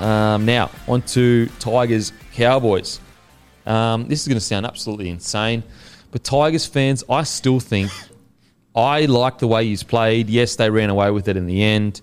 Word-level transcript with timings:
Um, 0.00 0.44
now, 0.44 0.70
on 0.88 1.02
to 1.02 1.46
Tigers 1.60 2.12
Cowboys. 2.34 3.00
Um, 3.64 4.08
this 4.08 4.20
is 4.22 4.28
going 4.28 4.36
to 4.38 4.44
sound 4.44 4.66
absolutely 4.66 5.08
insane, 5.08 5.62
but 6.10 6.22
Tigers 6.24 6.66
fans, 6.66 7.04
I 7.08 7.22
still 7.22 7.60
think 7.60 7.90
I 8.74 9.06
like 9.06 9.38
the 9.38 9.46
way 9.46 9.64
he's 9.66 9.82
played. 9.82 10.28
Yes, 10.28 10.56
they 10.56 10.68
ran 10.68 10.90
away 10.90 11.10
with 11.10 11.28
it 11.28 11.36
in 11.36 11.46
the 11.46 11.62
end, 11.62 12.00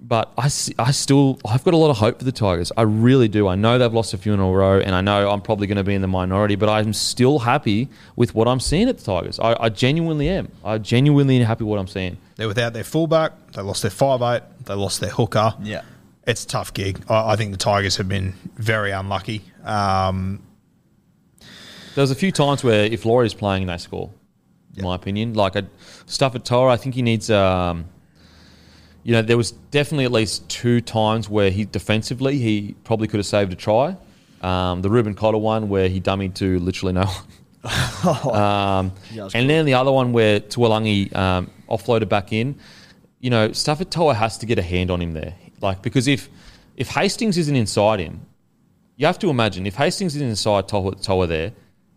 but 0.00 0.32
I, 0.38 0.46
s- 0.46 0.72
I 0.78 0.90
still 0.90 1.38
I've 1.44 1.62
got 1.62 1.74
a 1.74 1.76
lot 1.76 1.90
of 1.90 1.98
hope 1.98 2.18
for 2.18 2.24
the 2.24 2.32
Tigers. 2.32 2.72
I 2.76 2.82
really 2.82 3.28
do. 3.28 3.46
I 3.46 3.54
know 3.54 3.78
they've 3.78 3.92
lost 3.92 4.14
a 4.14 4.18
few 4.18 4.32
in 4.32 4.40
a 4.40 4.50
row, 4.50 4.80
and 4.80 4.94
I 4.94 5.02
know 5.02 5.30
I'm 5.30 5.42
probably 5.42 5.66
going 5.66 5.76
to 5.76 5.84
be 5.84 5.94
in 5.94 6.00
the 6.02 6.08
minority, 6.08 6.56
but 6.56 6.68
I'm 6.70 6.92
still 6.94 7.40
happy 7.40 7.88
with 8.16 8.34
what 8.34 8.48
I'm 8.48 8.58
seeing 8.58 8.88
at 8.88 8.98
the 8.98 9.04
Tigers. 9.04 9.38
I, 9.38 9.54
I 9.60 9.68
genuinely 9.68 10.28
am. 10.30 10.50
I 10.64 10.78
genuinely 10.78 11.36
am 11.36 11.46
happy 11.46 11.62
with 11.64 11.70
what 11.72 11.78
I'm 11.78 11.88
seeing. 11.88 12.16
They're 12.36 12.48
without 12.48 12.72
their 12.72 12.84
fullback. 12.84 13.32
They 13.52 13.60
lost 13.62 13.82
their 13.82 13.90
five 13.90 14.22
eight. 14.22 14.42
They 14.64 14.74
lost 14.74 15.00
their 15.00 15.10
hooker. 15.10 15.54
Yeah. 15.62 15.82
It's 16.26 16.44
a 16.44 16.48
tough 16.48 16.72
gig. 16.72 17.02
I, 17.08 17.32
I 17.32 17.36
think 17.36 17.52
the 17.52 17.58
Tigers 17.58 17.96
have 17.96 18.08
been 18.08 18.34
very 18.56 18.90
unlucky. 18.92 19.42
Um, 19.64 20.42
There 21.94 22.02
was 22.02 22.10
a 22.10 22.14
few 22.16 22.32
times 22.32 22.62
where 22.64 22.84
if 22.84 23.04
Laurie's 23.04 23.34
playing, 23.34 23.66
they 23.66 23.76
score. 23.78 24.10
In 24.76 24.84
my 24.84 24.94
opinion, 24.94 25.34
like 25.34 25.54
a 25.56 25.66
Starford 26.06 26.44
To'a, 26.44 26.68
I 26.68 26.76
think 26.78 26.94
he 26.94 27.02
needs. 27.02 27.28
Um, 27.30 27.86
you 29.02 29.12
know, 29.12 29.20
there 29.20 29.36
was 29.36 29.50
definitely 29.50 30.04
at 30.04 30.12
least 30.12 30.48
two 30.48 30.80
times 30.80 31.28
where 31.28 31.50
he 31.50 31.64
defensively 31.64 32.38
he 32.38 32.74
probably 32.84 33.08
could 33.08 33.18
have 33.18 33.26
saved 33.26 33.52
a 33.52 33.56
try. 33.56 33.96
Um, 34.40 34.80
the 34.80 34.88
Reuben 34.90 35.14
Cotter 35.14 35.38
one 35.38 35.68
where 35.68 35.88
he 35.88 36.00
dummied 36.00 36.34
to 36.36 36.58
literally 36.60 36.92
no 36.94 37.04
one. 37.04 37.14
um, 38.34 38.92
Yeah, 39.12 39.22
that's 39.22 39.34
and 39.34 39.48
then 39.48 39.66
the 39.66 39.74
other 39.74 39.92
one 39.92 40.12
where 40.12 40.40
Taulagi 40.40 41.14
um, 41.14 41.50
offloaded 41.68 42.08
back 42.08 42.32
in. 42.32 42.56
You 43.20 43.30
know, 43.30 43.50
Starford 43.50 43.90
To'a 43.90 44.14
has 44.14 44.38
to 44.38 44.46
get 44.46 44.58
a 44.58 44.62
hand 44.62 44.90
on 44.90 45.00
him 45.00 45.12
there, 45.12 45.34
like 45.62 45.82
because 45.82 46.06
if 46.08 46.28
if 46.76 46.88
Hastings 46.88 47.38
isn't 47.38 47.54
inside 47.56 48.00
him, 48.00 48.26
you 48.96 49.06
have 49.06 49.18
to 49.20 49.30
imagine 49.30 49.66
if 49.66 49.74
Hastings 49.76 50.16
is 50.16 50.22
inside 50.22 50.68
Toa, 50.68 50.94
Toa 50.96 51.26
there, 51.26 51.52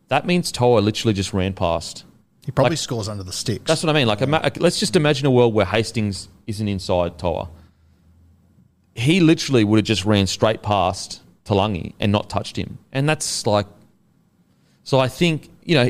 that 0.09 0.25
means 0.25 0.51
Toa 0.51 0.79
literally 0.79 1.13
just 1.13 1.33
ran 1.33 1.53
past. 1.53 2.03
he 2.45 2.51
probably 2.51 2.71
Like- 2.71 2.79
scores 2.79 3.09
under 3.09 3.23
the 3.23 3.31
sticks. 3.33 3.63
That's 3.65 3.81
what 3.81 3.89
I 3.89 3.93
mean. 3.93 4.07
Like, 4.07 4.21
ima- 4.21 4.51
let's 4.57 4.79
just 4.79 4.95
imagine 4.95 5.25
a 5.25 5.31
world 5.31 5.53
where 5.55 5.65
Hastings 5.65 6.27
isn't 6.45 6.67
inside 6.67 7.17
Toa. 7.17 7.49
He 8.93 9.19
literally 9.19 9.63
would 9.63 9.77
have 9.77 9.85
just 9.85 10.05
ran 10.05 10.27
straight 10.27 10.61
past 10.61 11.21
Taulagi 11.43 11.93
and 11.99 12.11
not 12.11 12.29
touched 12.29 12.55
him, 12.55 12.77
and 12.91 13.09
that's 13.09 13.45
like. 13.47 13.65
So 14.83 14.99
I 14.99 15.07
think 15.07 15.49
you 15.63 15.75
know, 15.75 15.89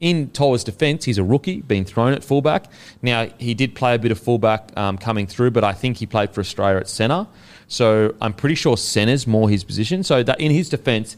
in 0.00 0.30
Toa's 0.30 0.62
defence, 0.62 1.04
he's 1.04 1.18
a 1.18 1.24
rookie, 1.24 1.60
being 1.62 1.84
thrown 1.84 2.12
at 2.12 2.22
fullback. 2.22 2.70
Now 3.02 3.28
he 3.38 3.54
did 3.54 3.74
play 3.74 3.94
a 3.94 3.98
bit 3.98 4.12
of 4.12 4.18
fullback 4.18 4.70
um, 4.76 4.96
coming 4.98 5.26
through, 5.26 5.50
but 5.50 5.64
I 5.64 5.72
think 5.72 5.96
he 5.96 6.06
played 6.06 6.30
for 6.30 6.40
Australia 6.40 6.78
at 6.78 6.88
centre. 6.88 7.26
So 7.66 8.14
I'm 8.20 8.32
pretty 8.32 8.54
sure 8.54 8.76
centre's 8.76 9.26
more 9.26 9.50
his 9.50 9.64
position. 9.64 10.02
So 10.02 10.22
that 10.22 10.40
in 10.40 10.52
his 10.52 10.68
defence, 10.68 11.16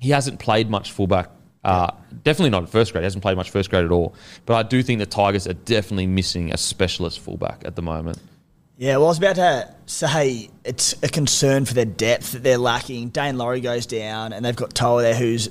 he 0.00 0.10
hasn't 0.10 0.40
played 0.40 0.70
much 0.70 0.92
fullback. 0.92 1.30
Uh, 1.62 1.92
definitely 2.24 2.50
not 2.50 2.64
at 2.64 2.68
first 2.68 2.92
grade. 2.92 3.02
He 3.02 3.06
hasn't 3.06 3.22
played 3.22 3.36
much 3.36 3.50
first 3.50 3.70
grade 3.70 3.84
at 3.84 3.92
all. 3.92 4.14
But 4.46 4.54
I 4.54 4.62
do 4.68 4.82
think 4.82 4.98
the 4.98 5.06
Tigers 5.06 5.46
are 5.46 5.52
definitely 5.52 6.08
missing 6.08 6.52
a 6.52 6.56
specialist 6.56 7.20
fullback 7.20 7.62
at 7.64 7.76
the 7.76 7.82
moment. 7.82 8.18
Yeah, 8.78 8.96
well, 8.96 9.06
I 9.06 9.08
was 9.08 9.18
about 9.18 9.36
to 9.36 9.72
say 9.86 10.50
it's 10.64 10.94
a 11.04 11.08
concern 11.08 11.66
for 11.66 11.74
their 11.74 11.84
depth 11.84 12.32
that 12.32 12.42
they're 12.42 12.58
lacking. 12.58 13.10
Daine 13.10 13.36
Laurie 13.36 13.60
goes 13.60 13.86
down, 13.86 14.32
and 14.32 14.44
they've 14.44 14.56
got 14.56 14.74
Toa 14.74 15.02
there, 15.02 15.14
who's 15.14 15.50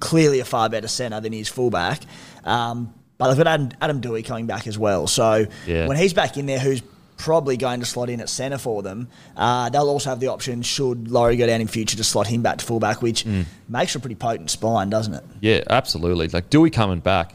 clearly 0.00 0.40
a 0.40 0.44
far 0.44 0.68
better 0.68 0.88
centre 0.88 1.20
than 1.20 1.32
his 1.32 1.48
fullback. 1.48 2.00
Um, 2.44 2.92
but 3.18 3.28
they've 3.28 3.36
got 3.36 3.46
Adam, 3.46 3.68
Adam 3.80 4.00
Doueihi 4.00 4.24
coming 4.24 4.46
back 4.46 4.66
as 4.66 4.78
well. 4.78 5.06
So 5.06 5.46
Yeah. 5.66 5.86
when 5.86 5.96
he's 5.98 6.14
back 6.14 6.36
in 6.38 6.46
there, 6.46 6.58
who's 6.58 6.82
probably 7.18 7.58
going 7.58 7.80
to 7.80 7.84
slot 7.86 8.08
in 8.08 8.18
at 8.22 8.30
centre 8.30 8.56
for 8.56 8.82
them, 8.82 9.06
uh, 9.36 9.68
they'll 9.68 9.90
also 9.90 10.08
have 10.08 10.20
the 10.20 10.28
option, 10.28 10.62
should 10.62 11.08
Laurie 11.10 11.36
go 11.36 11.46
down 11.46 11.60
in 11.60 11.66
future, 11.66 11.96
to 11.98 12.02
slot 12.04 12.26
him 12.26 12.40
back 12.40 12.56
to 12.58 12.64
fullback, 12.64 13.02
which 13.02 13.24
Mm. 13.24 13.44
makes 13.68 13.92
for 13.92 13.98
a 13.98 14.00
pretty 14.00 14.14
potent 14.14 14.48
spine, 14.48 14.88
doesn't 14.88 15.12
it? 15.12 15.22
Yeah, 15.42 15.60
absolutely. 15.68 16.28
Like 16.28 16.48
Doueihi 16.48 16.72
coming 16.72 17.00
back, 17.00 17.34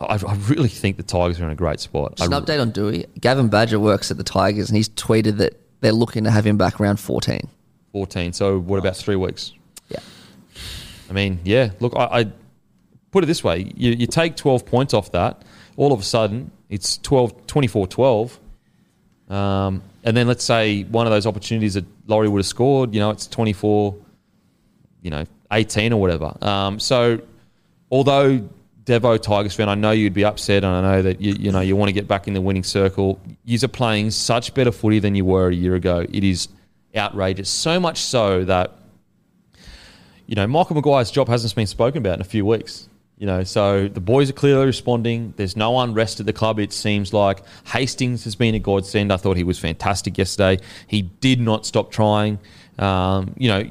I, 0.00 0.14
I 0.14 0.34
really 0.48 0.70
think 0.70 0.96
the 0.96 1.02
Tigers 1.02 1.38
are 1.40 1.44
in 1.44 1.50
a 1.50 1.54
great 1.54 1.78
spot. 1.78 2.16
Just 2.16 2.32
I 2.32 2.34
an 2.36 2.42
update 2.42 2.60
on 2.60 2.72
Doueihi. 2.72 3.04
Gavin 3.20 3.48
Badger 3.48 3.78
works 3.78 4.10
at 4.10 4.16
the 4.16 4.24
Tigers, 4.24 4.70
and 4.70 4.76
he's 4.78 4.88
tweeted 4.88 5.36
that 5.36 5.60
they're 5.82 5.92
looking 5.92 6.24
to 6.24 6.30
have 6.30 6.46
him 6.46 6.56
back 6.56 6.80
around 6.80 6.98
14. 6.98 7.48
14. 7.92 8.32
So 8.32 8.58
what 8.58 8.78
about 8.78 8.96
three 8.96 9.16
weeks? 9.16 9.52
I 11.12 11.14
mean, 11.14 11.40
yeah. 11.44 11.72
Look, 11.78 11.92
I, 11.94 12.20
I 12.20 12.32
put 13.10 13.22
it 13.22 13.26
this 13.26 13.44
way: 13.44 13.70
you, 13.76 13.92
you 13.92 14.06
take 14.06 14.34
12 14.34 14.64
points 14.64 14.94
off 14.94 15.12
that, 15.12 15.42
all 15.76 15.92
of 15.92 16.00
a 16.00 16.04
sudden 16.04 16.50
it's 16.70 16.96
12, 16.98 17.46
24-12. 17.46 18.38
Um, 19.28 19.82
and 20.04 20.16
then 20.16 20.26
let's 20.26 20.42
say 20.42 20.84
one 20.84 21.06
of 21.06 21.12
those 21.12 21.26
opportunities 21.26 21.74
that 21.74 21.84
Laurie 22.06 22.28
would 22.28 22.38
have 22.38 22.46
scored, 22.46 22.94
you 22.94 23.00
know, 23.00 23.10
it's 23.10 23.26
24, 23.26 23.94
you 25.02 25.10
know, 25.10 25.24
18 25.52 25.92
or 25.92 26.00
whatever. 26.00 26.34
Um, 26.40 26.80
so 26.80 27.20
although 27.90 28.48
Devo 28.84 29.20
Tigers 29.20 29.54
fan, 29.54 29.68
I 29.68 29.74
know 29.74 29.90
you'd 29.90 30.14
be 30.14 30.24
upset, 30.24 30.64
and 30.64 30.74
I 30.74 30.80
know 30.80 31.02
that 31.02 31.20
you 31.20 31.34
you 31.38 31.52
know 31.52 31.60
you 31.60 31.76
want 31.76 31.90
to 31.90 31.92
get 31.92 32.08
back 32.08 32.26
in 32.26 32.32
the 32.32 32.40
winning 32.40 32.64
circle. 32.64 33.20
You're 33.44 33.68
playing 33.68 34.10
such 34.12 34.54
better 34.54 34.72
footy 34.72 34.98
than 34.98 35.14
you 35.14 35.26
were 35.26 35.48
a 35.48 35.54
year 35.54 35.74
ago. 35.74 36.06
It 36.10 36.24
is 36.24 36.48
outrageous, 36.96 37.50
so 37.50 37.78
much 37.78 37.98
so 37.98 38.44
that 38.44 38.72
you 40.26 40.34
know 40.34 40.46
Michael 40.46 40.76
Maguire's 40.76 41.10
job 41.10 41.28
hasn't 41.28 41.54
been 41.54 41.66
spoken 41.66 41.98
about 41.98 42.14
in 42.14 42.20
a 42.20 42.24
few 42.24 42.44
weeks. 42.44 42.88
You 43.18 43.26
know, 43.26 43.44
so 43.44 43.86
the 43.86 44.00
boys 44.00 44.30
are 44.30 44.32
clearly 44.32 44.66
responding. 44.66 45.32
There's 45.36 45.56
no 45.56 45.78
unrest 45.78 46.18
at 46.18 46.26
the 46.26 46.32
club. 46.32 46.58
It 46.58 46.72
seems 46.72 47.12
like 47.12 47.44
Hastings 47.66 48.24
has 48.24 48.34
been 48.34 48.56
a 48.56 48.58
godsend. 48.58 49.12
I 49.12 49.16
thought 49.16 49.36
he 49.36 49.44
was 49.44 49.60
fantastic 49.60 50.18
yesterday. 50.18 50.60
He 50.88 51.02
did 51.02 51.40
not 51.40 51.64
stop 51.64 51.92
trying. 51.92 52.40
Um, 52.80 53.32
you 53.38 53.48
know, 53.48 53.64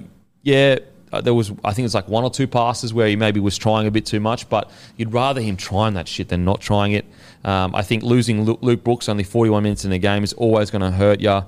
yeah, 0.43 0.77
uh, 1.11 1.19
there 1.19 1.33
was 1.33 1.51
I 1.65 1.73
think 1.73 1.79
it 1.79 1.83
was 1.83 1.95
like 1.95 2.07
one 2.07 2.23
or 2.23 2.29
two 2.29 2.47
passes 2.47 2.93
where 2.93 3.07
he 3.07 3.17
maybe 3.17 3.39
was 3.39 3.57
trying 3.57 3.87
a 3.87 3.91
bit 3.91 4.05
too 4.05 4.21
much, 4.21 4.47
but 4.47 4.71
you'd 4.95 5.11
rather 5.11 5.41
him 5.41 5.57
trying 5.57 5.95
that 5.95 6.07
shit 6.07 6.29
than 6.29 6.45
not 6.45 6.61
trying 6.61 6.93
it. 6.93 7.05
Um, 7.43 7.75
I 7.75 7.81
think 7.81 8.03
losing 8.03 8.45
Luke 8.45 8.83
Brooks 8.83 9.09
only 9.09 9.23
41 9.23 9.63
minutes 9.63 9.83
in 9.83 9.91
the 9.91 9.99
game 9.99 10.23
is 10.23 10.31
always 10.33 10.71
going 10.71 10.81
to 10.81 10.91
hurt 10.91 11.19
you. 11.19 11.41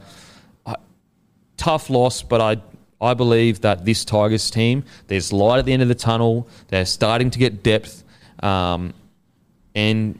Tough 1.56 1.90
loss, 1.90 2.22
but 2.22 2.42
I 2.42 2.62
I 3.04 3.14
believe 3.14 3.62
that 3.62 3.86
this 3.86 4.06
Tigers 4.06 4.50
team, 4.50 4.84
there's 5.08 5.34
light 5.34 5.60
at 5.60 5.66
the 5.66 5.74
end 5.74 5.82
of 5.82 5.90
the 5.90 5.96
tunnel. 5.96 6.48
They're 6.70 6.86
starting 6.86 7.30
to 7.32 7.40
get 7.40 7.62
depth. 7.62 8.04
Um, 8.42 8.94
and, 9.76 10.18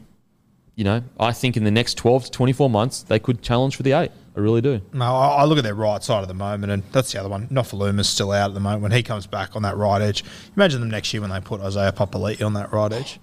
you 0.76 0.84
know, 0.84 1.02
I 1.18 1.32
think 1.32 1.56
in 1.56 1.64
the 1.64 1.70
next 1.70 1.96
12 1.96 2.26
to 2.26 2.30
24 2.30 2.68
months, 2.68 3.02
they 3.02 3.18
could 3.18 3.42
challenge 3.42 3.76
for 3.76 3.82
the 3.82 3.92
eight. 3.92 4.10
I 4.36 4.40
really 4.40 4.60
do. 4.60 4.80
No, 4.92 5.14
I 5.14 5.44
look 5.44 5.58
at 5.58 5.64
their 5.64 5.76
right 5.76 6.02
side 6.02 6.22
at 6.22 6.28
the 6.28 6.34
moment, 6.34 6.72
and 6.72 6.82
that's 6.90 7.12
the 7.12 7.20
other 7.20 7.28
one. 7.28 7.46
Nofoaluma's 7.48 8.08
still 8.08 8.32
out 8.32 8.50
at 8.50 8.54
the 8.54 8.60
moment. 8.60 8.82
When 8.82 8.92
he 8.92 9.02
comes 9.02 9.26
back 9.28 9.54
on 9.54 9.62
that 9.62 9.76
right 9.76 10.02
edge, 10.02 10.24
imagine 10.56 10.80
them 10.80 10.90
next 10.90 11.14
year 11.14 11.20
when 11.20 11.30
they 11.30 11.40
put 11.40 11.60
Isaiah 11.60 11.92
Papali'i 11.92 12.44
on 12.44 12.54
that 12.54 12.72
right 12.72 12.92
edge. 12.92 13.20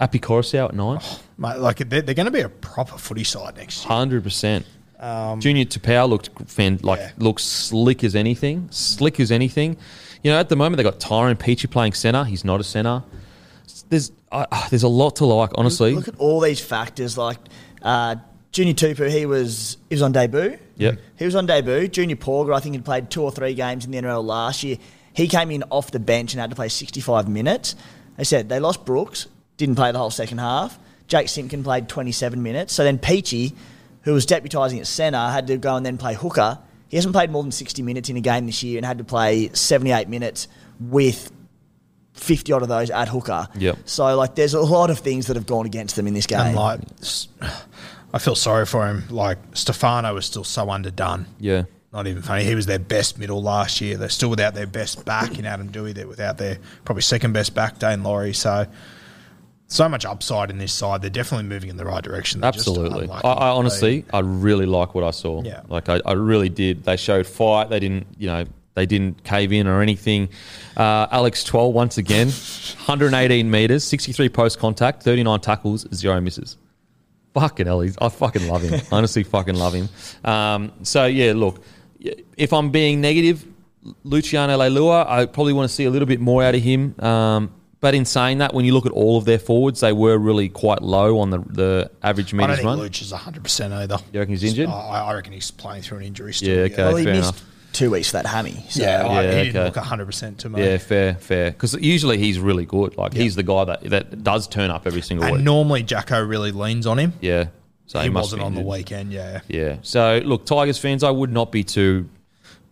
Api 0.00 0.18
Koroisau 0.18 0.58
out 0.58 0.70
at 0.70 0.76
nine. 0.76 0.98
Oh, 1.00 1.20
mate, 1.36 1.58
like 1.58 1.76
they're, 1.88 2.02
they're 2.02 2.14
going 2.14 2.26
to 2.26 2.32
be 2.32 2.40
a 2.40 2.48
proper 2.48 2.98
footy 2.98 3.24
side 3.24 3.56
next 3.56 3.84
year. 3.84 3.92
100%. 3.92 4.64
Um, 5.00 5.40
Junior 5.40 5.64
Tupou 5.64 6.08
looked 6.08 6.30
fan, 6.50 6.80
like 6.82 6.98
yeah. 6.98 7.12
looks 7.18 7.44
slick 7.44 8.02
as 8.02 8.16
anything, 8.16 8.68
slick 8.70 9.20
as 9.20 9.30
anything. 9.30 9.76
You 10.22 10.32
know, 10.32 10.38
at 10.38 10.48
the 10.48 10.56
moment 10.56 10.78
they 10.78 10.82
got 10.82 10.98
Tyrone 10.98 11.36
Peachey 11.36 11.70
playing 11.70 11.92
center. 11.92 12.24
He's 12.24 12.44
not 12.44 12.60
a 12.60 12.64
center. 12.64 13.04
There's 13.88 14.10
uh, 14.32 14.68
there's 14.70 14.82
a 14.82 14.88
lot 14.88 15.16
to 15.16 15.26
like, 15.26 15.50
honestly. 15.54 15.94
Look 15.94 16.08
at 16.08 16.18
all 16.18 16.40
these 16.40 16.60
factors. 16.60 17.16
Like 17.16 17.38
uh, 17.82 18.16
Junior 18.50 18.74
Tupou, 18.74 19.08
he 19.08 19.24
was 19.26 19.76
he 19.88 19.94
was 19.94 20.02
on 20.02 20.12
debut. 20.12 20.58
Yeah, 20.76 20.92
he 21.16 21.24
was 21.24 21.36
on 21.36 21.46
debut. 21.46 21.86
Junior 21.86 22.16
Pauga, 22.16 22.54
I 22.54 22.60
think 22.60 22.74
he 22.74 22.80
played 22.80 23.10
two 23.10 23.22
or 23.22 23.30
three 23.30 23.54
games 23.54 23.84
in 23.84 23.92
the 23.92 23.98
NRL 23.98 24.24
last 24.24 24.64
year. 24.64 24.78
He 25.12 25.28
came 25.28 25.50
in 25.50 25.64
off 25.70 25.90
the 25.90 26.00
bench 26.00 26.32
and 26.32 26.40
had 26.40 26.50
to 26.50 26.56
play 26.56 26.68
65 26.68 27.28
minutes. 27.28 27.74
They 28.16 28.24
said 28.24 28.48
they 28.48 28.60
lost 28.60 28.84
Brooks, 28.84 29.26
didn't 29.56 29.76
play 29.76 29.92
the 29.92 29.98
whole 29.98 30.10
second 30.10 30.38
half. 30.38 30.78
Jake 31.08 31.28
Simpkin 31.28 31.64
played 31.64 31.88
27 31.88 32.42
minutes. 32.42 32.74
So 32.74 32.84
then 32.84 32.98
Peachey 32.98 33.54
who 34.08 34.14
was 34.14 34.26
deputising 34.26 34.78
at 34.80 34.86
centre, 34.86 35.18
had 35.18 35.46
to 35.48 35.56
go 35.58 35.76
and 35.76 35.84
then 35.84 35.98
play 35.98 36.14
hooker. 36.14 36.58
He 36.88 36.96
hasn't 36.96 37.14
played 37.14 37.30
more 37.30 37.42
than 37.42 37.52
60 37.52 37.82
minutes 37.82 38.08
in 38.08 38.16
a 38.16 38.20
game 38.20 38.46
this 38.46 38.62
year 38.62 38.78
and 38.78 38.86
had 38.86 38.98
to 38.98 39.04
play 39.04 39.50
78 39.52 40.08
minutes 40.08 40.48
with 40.80 41.30
50 42.14 42.52
odd 42.52 42.62
of 42.62 42.68
those 42.68 42.90
at 42.90 43.08
hooker. 43.08 43.46
Yep. 43.56 43.78
So, 43.84 44.16
like, 44.16 44.34
there's 44.34 44.54
a 44.54 44.60
lot 44.60 44.90
of 44.90 44.98
things 45.00 45.26
that 45.26 45.36
have 45.36 45.46
gone 45.46 45.66
against 45.66 45.96
them 45.96 46.06
in 46.06 46.14
this 46.14 46.26
game. 46.26 46.40
And 46.40 46.56
like, 46.56 46.80
s- 47.00 47.28
I 48.14 48.18
feel 48.18 48.34
sorry 48.34 48.64
for 48.64 48.86
him. 48.86 49.04
Like 49.10 49.38
Stefano 49.52 50.14
was 50.14 50.24
still 50.26 50.44
so 50.44 50.70
underdone. 50.70 51.26
yeah. 51.38 51.64
Not 51.90 52.06
even 52.06 52.20
funny. 52.22 52.44
He 52.44 52.54
was 52.54 52.66
their 52.66 52.78
best 52.78 53.18
middle 53.18 53.42
last 53.42 53.80
year. 53.80 53.96
They're 53.96 54.10
still 54.10 54.28
without 54.28 54.52
their 54.54 54.66
best 54.66 55.06
back 55.06 55.38
in 55.38 55.46
Adam 55.46 55.70
Doueihi. 55.70 55.94
They're 55.94 56.06
without 56.06 56.36
their 56.36 56.58
probably 56.84 57.00
second 57.00 57.32
best 57.32 57.54
back, 57.54 57.78
Daine 57.78 58.02
Laurie. 58.04 58.34
So, 58.34 58.66
so 59.68 59.88
much 59.88 60.04
upside 60.04 60.50
in 60.50 60.58
this 60.58 60.72
side. 60.72 61.02
They're 61.02 61.10
definitely 61.10 61.46
moving 61.46 61.70
in 61.70 61.76
the 61.76 61.84
right 61.84 62.02
direction. 62.02 62.40
They're 62.40 62.48
Absolutely. 62.48 63.08
I, 63.08 63.20
I 63.20 63.48
honestly, 63.50 64.04
I 64.12 64.20
really 64.20 64.66
like 64.66 64.94
what 64.94 65.04
I 65.04 65.10
saw. 65.10 65.42
Yeah. 65.42 65.62
Like 65.68 65.88
I, 65.88 66.00
I 66.04 66.12
really 66.12 66.48
did. 66.48 66.84
They 66.84 66.96
showed 66.96 67.26
fight. 67.26 67.68
They 67.68 67.78
didn't, 67.78 68.06
you 68.18 68.28
know, 68.28 68.46
they 68.74 68.86
didn't 68.86 69.24
cave 69.24 69.52
in 69.52 69.66
or 69.66 69.82
anything. 69.82 70.30
Uh, 70.76 71.06
Alex 71.10 71.44
Twal 71.44 71.72
once 71.72 71.98
again, 71.98 72.28
118 72.86 73.50
meters, 73.50 73.84
63 73.84 74.28
post 74.30 74.58
contact, 74.58 75.02
39 75.02 75.40
tackles, 75.40 75.86
zero 75.94 76.20
misses. 76.20 76.56
Fucking 77.34 77.66
hell, 77.66 77.80
he's, 77.80 77.98
I 78.00 78.08
fucking 78.08 78.48
love 78.48 78.62
him. 78.62 78.80
Honestly, 78.92 79.22
fucking 79.22 79.54
love 79.54 79.74
him. 79.74 79.88
Um, 80.24 80.72
so 80.82 81.04
yeah, 81.04 81.34
look, 81.34 81.62
if 82.36 82.52
I'm 82.52 82.70
being 82.70 83.00
negative, 83.00 83.44
Luciano 84.04 84.56
Leilua, 84.56 85.06
I 85.06 85.26
probably 85.26 85.52
want 85.52 85.68
to 85.68 85.74
see 85.74 85.84
a 85.84 85.90
little 85.90 86.08
bit 86.08 86.20
more 86.20 86.42
out 86.42 86.54
of 86.54 86.62
him. 86.62 86.94
Um, 87.00 87.52
but 87.80 87.94
in 87.94 88.04
saying 88.04 88.38
that, 88.38 88.54
when 88.54 88.64
you 88.64 88.74
look 88.74 88.86
at 88.86 88.92
all 88.92 89.16
of 89.18 89.24
their 89.24 89.38
forwards, 89.38 89.80
they 89.80 89.92
were 89.92 90.18
really 90.18 90.48
quite 90.48 90.82
low 90.82 91.18
on 91.20 91.30
the, 91.30 91.38
the 91.38 91.90
average 92.02 92.34
I 92.34 92.36
don't 92.38 92.48
meters 92.48 92.56
think 92.56 92.66
run. 92.66 92.78
Luch 92.80 93.02
is 93.02 93.12
100% 93.12 93.72
either. 93.72 93.98
You 94.12 94.18
reckon 94.20 94.34
he's 94.34 94.44
injured? 94.44 94.68
I, 94.68 94.72
I 95.06 95.14
reckon 95.14 95.32
he's 95.32 95.50
playing 95.50 95.82
through 95.82 95.98
an 95.98 96.04
injury 96.04 96.32
still. 96.32 96.48
Yeah, 96.56 96.64
okay. 96.64 96.76
well, 96.84 96.96
he 96.96 97.04
fair 97.04 97.14
missed 97.14 97.34
enough. 97.34 97.44
two 97.72 97.90
weeks 97.92 98.08
for 98.10 98.14
that 98.14 98.26
hammy. 98.26 98.64
So. 98.68 98.82
Yeah, 98.82 99.06
I- 99.06 99.22
Yeah, 99.22 99.30
he 99.38 99.44
didn't 99.52 99.56
okay. 99.56 99.80
look 99.80 99.86
100% 100.08 100.36
to 100.38 100.48
me. 100.48 100.64
Yeah, 100.64 100.78
fair, 100.78 101.14
fair. 101.14 101.50
Because 101.52 101.74
usually 101.74 102.18
he's 102.18 102.38
really 102.40 102.66
good. 102.66 102.96
Like 102.96 103.12
he's 103.14 103.34
the 103.36 103.42
guy 103.44 103.64
that 103.64 103.82
that 103.84 104.24
does 104.24 104.48
turn 104.48 104.70
up 104.70 104.86
every 104.86 105.02
single 105.02 105.26
And 105.26 105.36
week. 105.36 105.44
normally 105.44 105.82
Jacko 105.84 106.20
really 106.24 106.50
leans 106.52 106.86
on 106.86 106.98
him. 106.98 107.12
yeah, 107.20 107.46
so 107.86 108.00
he 108.00 108.08
must 108.08 108.24
wasn't 108.32 108.40
be 108.42 108.46
on 108.46 108.54
the 108.54 108.60
injured. 108.60 108.72
weekend, 108.72 109.12
yeah. 109.12 109.40
Yeah. 109.48 109.76
So 109.82 110.20
look, 110.24 110.44
Tigers 110.46 110.78
fans, 110.78 111.04
I 111.04 111.10
would 111.10 111.30
not 111.32 111.52
be 111.52 111.62
too 111.62 112.08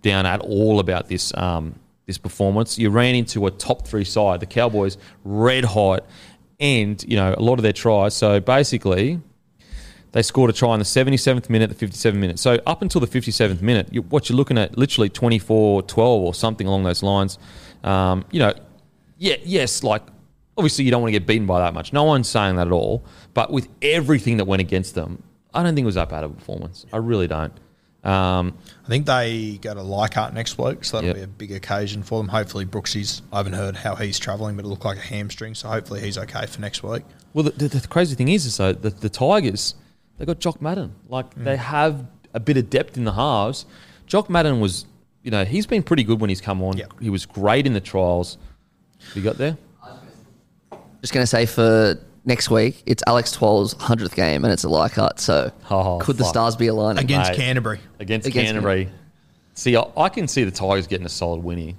down 0.03 0.27
at 0.27 0.41
all 0.41 0.79
about 0.81 1.09
this 1.09 1.33
um, 1.37 1.75
this 2.07 2.19
performance. 2.19 2.79
You 2.79 2.91
ran 2.91 3.15
into 3.15 3.47
a 3.47 3.51
top 3.51 3.87
three 3.87 4.05
side, 4.05 4.41
the 4.41 4.47
Cowboys, 4.47 4.97
red 5.25 5.65
hot, 5.65 6.07
and 6.59 7.03
you 7.07 7.17
know 7.17 7.35
a 7.37 7.43
lot 7.43 7.55
of 7.55 7.63
their 7.63 7.73
tries. 7.73 8.15
So 8.15 8.41
basically, 8.41 9.21
they 10.13 10.23
scored 10.23 10.51
a 10.51 10.53
try 10.53 10.73
in 10.73 10.79
the 10.79 10.85
77th 10.85 11.51
minute, 11.51 11.77
the 11.77 11.87
57th 11.87 12.15
minute. 12.15 12.39
So 12.39 12.59
up 12.67 12.81
until 12.81 13.01
the 13.01 13.07
57th 13.07 13.61
minute, 13.61 13.89
you, 13.93 14.03
what 14.03 14.31
you're 14.31 14.37
looking 14.37 14.57
at, 14.57 14.79
literally 14.79 15.11
24-12 15.11 15.99
or 15.99 16.33
something 16.33 16.67
along 16.67 16.85
those 16.85 17.03
lines. 17.03 17.39
Um, 17.85 18.25
you 18.31 18.39
know, 18.39 18.55
yeah, 19.19 19.37
yes, 19.45 19.83
like 19.83 20.03
obviously 20.57 20.85
you 20.85 20.91
don't 20.91 21.03
want 21.03 21.13
to 21.13 21.19
get 21.19 21.27
beaten 21.27 21.47
by 21.47 21.61
that 21.61 21.75
much. 21.75 21.93
No 21.93 22.05
one's 22.05 22.29
saying 22.29 22.57
that 22.57 22.69
at 22.69 22.73
all. 22.73 23.05
But 23.35 23.53
with 23.53 23.69
everything 23.83 24.39
that 24.39 24.47
went 24.47 24.61
against 24.61 24.95
them, 24.95 25.23
I 25.53 25.63
don't 25.63 25.75
think 25.75 25.85
it 25.85 25.87
was 25.87 25.97
that 25.97 26.09
bad 26.09 26.25
of 26.25 26.31
a 26.31 26.35
performance. 26.35 26.87
I 26.93 26.99
really 26.99 27.27
don't. 27.27 27.53
Um, 28.07 28.57
I 28.85 28.89
think 28.89 29.07
they 29.07 29.59
go 29.61 29.75
to 29.75 29.83
Leichhardt 29.83 30.33
next 30.33 30.57
week, 30.59 30.85
so 30.85 30.97
that'll 30.99 31.09
Yep. 31.09 31.17
be 31.17 31.23
a 31.23 31.27
big 31.27 31.53
occasion 31.53 32.03
for 32.05 32.21
them. 32.21 32.29
Hopefully, 32.29 32.65
Brooksy's, 32.65 33.21
I 33.33 33.39
haven't 33.39 33.55
heard 33.55 33.75
how 33.77 33.97
he's 33.97 34.19
travelling, 34.19 34.55
but 34.57 34.65
it 34.65 34.69
looked 34.69 34.85
like 34.85 34.97
a 34.99 35.01
hamstring, 35.01 35.55
so 35.57 35.69
hopefully 35.69 36.01
he's 36.01 36.17
okay 36.17 36.47
for 36.47 36.61
next 36.61 36.83
week. 36.83 37.03
well, 37.35 37.43
the, 37.45 37.51
the, 37.51 37.69
the 37.81 37.89
crazy 37.89 38.15
thing 38.15 38.29
is, 38.29 38.47
is 38.47 38.57
though, 38.59 38.73
the, 38.73 38.91
the 38.91 39.09
Tigers, 39.09 39.75
they 40.19 40.25
got 40.25 40.39
Jock 40.39 40.63
Madden. 40.63 40.95
Like 41.09 41.35
they 41.35 41.57
have 41.57 42.07
a 42.33 42.41
bit 42.41 42.57
of 42.57 42.71
depth 42.71 42.97
in 42.97 43.05
the 43.05 43.13
halves. 43.13 43.67
Jock 44.07 44.31
Madden 44.31 44.61
was, 44.61 44.87
you 45.23 45.31
know, 45.33 45.45
he's 45.45 45.67
been 45.67 45.83
pretty 45.83 46.05
good 46.05 46.21
when 46.21 46.31
he's 46.31 46.41
come 46.41 46.63
on. 46.63 46.77
Yep. 46.77 46.93
He 47.01 47.11
was 47.11 47.27
great 47.27 47.67
in 47.67 47.73
the 47.73 47.81
trials. 47.81 48.39
You 49.15 49.23
got 49.23 49.37
there? 49.37 49.59
Just 51.03 51.13
going 51.13 51.23
to 51.23 51.27
say 51.27 51.45
for 51.45 51.99
next 52.27 52.51
week, 52.51 52.83
it's 52.87 53.03
Alex 53.07 53.33
Twal's 53.33 53.75
100th 53.75 54.15
game 54.15 54.45
and 54.45 54.53
it's 54.53 54.65
a 54.65 54.69
Leichhardt. 54.69 55.19
So 55.21 55.51
Oh, 55.71 55.99
could 56.01 56.17
the 56.19 56.25
stars 56.25 56.57
be 56.57 56.67
aligning? 56.67 57.03
Against 57.03 57.31
Mate. 57.31 57.37
Canterbury. 57.39 57.81
Against, 57.99 58.27
Against 58.27 58.47
Canterbury. 58.47 58.91
See, 59.55 59.77
I, 59.77 59.85
I 59.97 60.09
can 60.11 60.29
see 60.29 60.45
the 60.45 60.51
Tigers 60.51 60.87
getting 60.87 61.07
a 61.07 61.11
solid 61.11 61.43
win 61.43 61.59
here. 61.59 61.75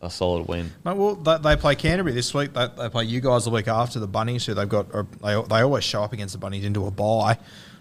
A 0.00 0.08
solid 0.08 0.48
win. 0.48 0.70
Mate, 0.84 0.96
well, 0.96 1.14
they, 1.16 1.36
they 1.38 1.56
play 1.56 1.74
Canterbury 1.74 2.14
this 2.14 2.32
week. 2.32 2.54
They, 2.54 2.66
they 2.78 2.88
play 2.88 3.04
you 3.04 3.20
guys 3.20 3.44
the 3.44 3.50
week 3.50 3.68
after 3.68 3.98
the 4.00 4.08
Bunnies, 4.08 4.46
who 4.46 4.54
they've 4.54 4.66
got. 4.66 4.86
Or 4.94 5.06
they, 5.22 5.34
they 5.42 5.60
always 5.60 5.84
show 5.84 6.02
up 6.02 6.14
against 6.14 6.32
the 6.32 6.38
Bunnies 6.38 6.64
into 6.64 6.86
a 6.86 6.90
bye. 6.90 7.36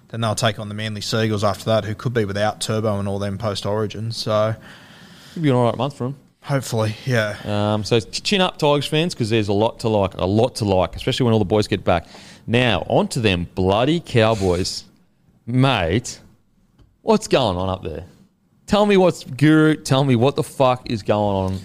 Then 0.10 0.20
they'll 0.22 0.36
take 0.36 0.60
on 0.60 0.68
the 0.68 0.76
Manly 0.76 1.00
Seagulls 1.02 1.44
after 1.46 1.66
that, 1.66 1.86
who 1.86 1.96
could 1.96 2.14
be 2.14 2.26
without 2.26 2.60
Turbo 2.60 3.00
and 3.00 3.08
all 3.08 3.20
them 3.20 3.38
post 3.38 3.66
Origin. 3.66 4.12
So 4.12 4.54
Could 5.34 5.44
be 5.44 5.50
an 5.50 5.56
all 5.56 5.66
right 5.66 5.78
month 5.78 5.96
for 5.96 6.08
him. 6.08 6.16
Hopefully, 6.50 6.96
yeah. 7.06 7.38
Um, 7.46 7.84
so 7.84 8.00
chin 8.00 8.42
up, 8.42 8.58
Tigers 8.58 8.88
fans, 8.88 9.14
because 9.14 9.30
there's 9.30 9.50
a 9.50 9.54
lot 9.54 9.82
to 9.82 9.88
like, 9.88 10.16
a 10.16 10.26
lot 10.26 10.56
to 10.56 10.66
like, 10.66 10.96
especially 10.96 11.26
when 11.26 11.34
all 11.34 11.40
the 11.40 11.46
boys 11.46 11.68
get 11.68 11.84
back. 11.84 12.08
Now, 12.48 12.88
on 12.90 13.08
to 13.10 13.20
them 13.20 13.48
bloody 13.54 14.00
Cowboys. 14.00 14.86
Mate, 15.46 16.20
what's 17.04 17.28
going 17.28 17.56
on 17.56 17.70
up 17.70 17.84
there? 17.84 18.04
Tell 18.66 18.88
me 18.88 18.98
what's, 18.98 19.24
Guru, 19.24 19.76
tell 19.76 20.04
me 20.04 20.16
what 20.16 20.36
the 20.36 20.42
fuck 20.42 20.90
is 20.90 21.04
going 21.04 21.54
on 21.54 21.60